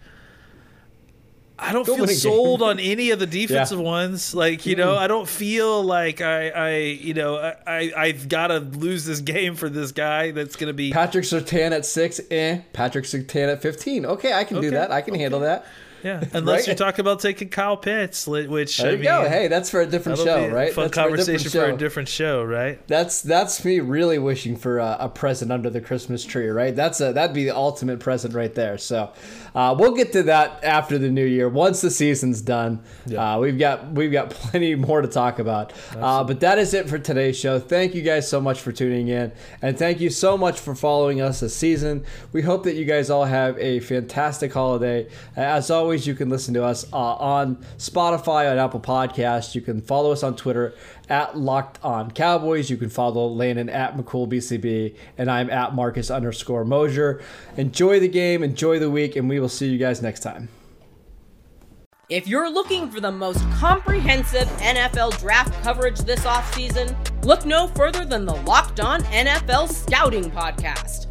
I 1.61 1.73
don't 1.73 1.85
Go 1.85 1.95
feel 1.95 2.07
sold 2.07 2.63
on 2.63 2.79
any 2.79 3.11
of 3.11 3.19
the 3.19 3.27
defensive 3.27 3.79
yeah. 3.79 3.85
ones. 3.85 4.33
Like 4.33 4.65
you 4.65 4.75
know, 4.75 4.95
I 4.95 5.07
don't 5.07 5.27
feel 5.27 5.83
like 5.83 6.19
I, 6.19 6.49
I 6.49 6.77
you 6.77 7.13
know, 7.13 7.37
I 7.37 7.91
I've 7.95 8.27
got 8.27 8.47
to 8.47 8.59
lose 8.59 9.05
this 9.05 9.21
game 9.21 9.55
for 9.55 9.69
this 9.69 9.91
guy 9.91 10.31
that's 10.31 10.55
going 10.55 10.69
to 10.69 10.73
be 10.73 10.91
Patrick 10.91 11.23
Surtain 11.23 11.71
at 11.71 11.85
six. 11.85 12.19
Eh, 12.31 12.61
Patrick 12.73 13.05
Surtain 13.05 13.51
at 13.51 13.61
fifteen. 13.61 14.05
Okay, 14.05 14.33
I 14.33 14.43
can 14.43 14.57
okay. 14.57 14.67
do 14.67 14.71
that. 14.71 14.91
I 14.91 15.01
can 15.01 15.13
okay. 15.13 15.21
handle 15.21 15.41
that. 15.41 15.65
Yeah, 16.03 16.23
unless 16.33 16.61
right? 16.61 16.69
you 16.69 16.75
talk 16.75 16.99
about 16.99 17.19
taking 17.19 17.49
Kyle 17.49 17.77
Pitts, 17.77 18.27
which 18.27 18.77
there 18.77 18.87
I 18.87 18.91
you 18.91 18.97
mean, 18.97 19.05
go. 19.05 19.29
Hey, 19.29 19.47
that's 19.47 19.69
for 19.69 19.81
a 19.81 19.85
different 19.85 20.17
show, 20.17 20.47
right? 20.47 20.73
Fun 20.73 20.85
that's 20.85 20.95
conversation 20.95 21.51
for 21.51 21.59
a, 21.59 21.67
for 21.67 21.73
a, 21.73 21.77
different 21.77 22.09
show, 22.09 22.43
right? 22.43 22.85
That's 22.87 23.21
that's 23.21 23.63
me 23.63 23.79
really 23.79 24.17
wishing 24.17 24.55
for 24.57 24.79
a, 24.79 24.97
a, 25.01 25.09
present 25.09 25.51
under 25.51 25.69
the 25.69 25.81
Christmas 25.81 26.25
tree, 26.25 26.47
right? 26.47 26.75
That's 26.75 26.99
a 27.01 27.13
that'd 27.13 27.35
be 27.35 27.45
the 27.45 27.55
ultimate 27.55 27.99
present 27.99 28.33
right 28.33 28.53
there. 28.53 28.77
So, 28.77 29.11
uh, 29.55 29.75
we'll 29.77 29.93
get 29.93 30.11
to 30.13 30.23
that 30.23 30.63
after 30.63 30.97
the 30.97 31.09
new 31.09 31.25
year 31.25 31.49
once 31.49 31.81
the 31.81 31.91
season's 31.91 32.41
done. 32.41 32.81
Yeah. 33.05 33.35
Uh, 33.35 33.39
we've 33.39 33.57
got 33.57 33.91
we've 33.91 34.11
got 34.11 34.29
plenty 34.31 34.75
more 34.75 35.01
to 35.01 35.07
talk 35.07 35.39
about. 35.39 35.73
Uh, 35.95 36.23
but 36.23 36.39
that 36.39 36.57
is 36.57 36.73
it 36.73 36.89
for 36.89 36.97
today's 36.97 37.37
show. 37.37 37.59
Thank 37.59 37.93
you 37.95 38.01
guys 38.01 38.29
so 38.29 38.39
much 38.39 38.61
for 38.61 38.71
tuning 38.71 39.07
in, 39.09 39.31
and 39.61 39.77
thank 39.77 39.99
you 39.99 40.09
so 40.09 40.37
much 40.37 40.59
for 40.59 40.75
following 40.75 41.21
us 41.21 41.39
this 41.41 41.55
season. 41.55 42.05
We 42.31 42.41
hope 42.41 42.63
that 42.63 42.75
you 42.75 42.85
guys 42.85 43.09
all 43.09 43.25
have 43.25 43.57
a 43.57 43.79
fantastic 43.79 44.53
holiday. 44.53 45.07
As 45.35 45.69
always, 45.69 46.07
you 46.07 46.15
can 46.15 46.29
listen 46.29 46.53
to 46.53 46.63
us 46.63 46.85
uh, 46.93 46.97
on 46.97 47.57
Spotify, 47.77 48.51
on 48.51 48.57
Apple 48.57 48.79
Podcasts. 48.79 49.55
You 49.55 49.61
can 49.61 49.81
follow 49.81 50.11
us 50.11 50.23
on 50.23 50.35
Twitter 50.35 50.73
at 51.09 51.37
Locked 51.37 51.79
On 51.83 52.11
Cowboys. 52.11 52.69
You 52.69 52.77
can 52.77 52.89
follow 52.89 53.27
Landon 53.27 53.69
at 53.69 53.97
McCoolBCB, 53.97 54.95
and 55.17 55.29
I'm 55.29 55.49
at 55.49 55.75
Marcus 55.75 56.09
underscore 56.09 56.65
Mosher. 56.65 57.21
Enjoy 57.57 57.99
the 57.99 58.07
game, 58.07 58.43
enjoy 58.43 58.79
the 58.79 58.89
week, 58.89 59.15
and 59.15 59.27
we 59.29 59.39
will 59.39 59.49
see 59.49 59.67
you 59.67 59.77
guys 59.77 60.01
next 60.01 60.21
time. 60.21 60.49
If 62.09 62.27
you're 62.27 62.51
looking 62.51 62.89
for 62.91 62.99
the 62.99 63.11
most 63.11 63.39
comprehensive 63.51 64.47
NFL 64.59 65.17
draft 65.19 65.53
coverage 65.63 65.99
this 65.99 66.25
offseason, 66.25 66.93
look 67.23 67.45
no 67.45 67.67
further 67.67 68.03
than 68.03 68.25
the 68.25 68.35
Locked 68.35 68.81
On 68.81 69.01
NFL 69.03 69.69
Scouting 69.69 70.29
Podcast. 70.29 71.10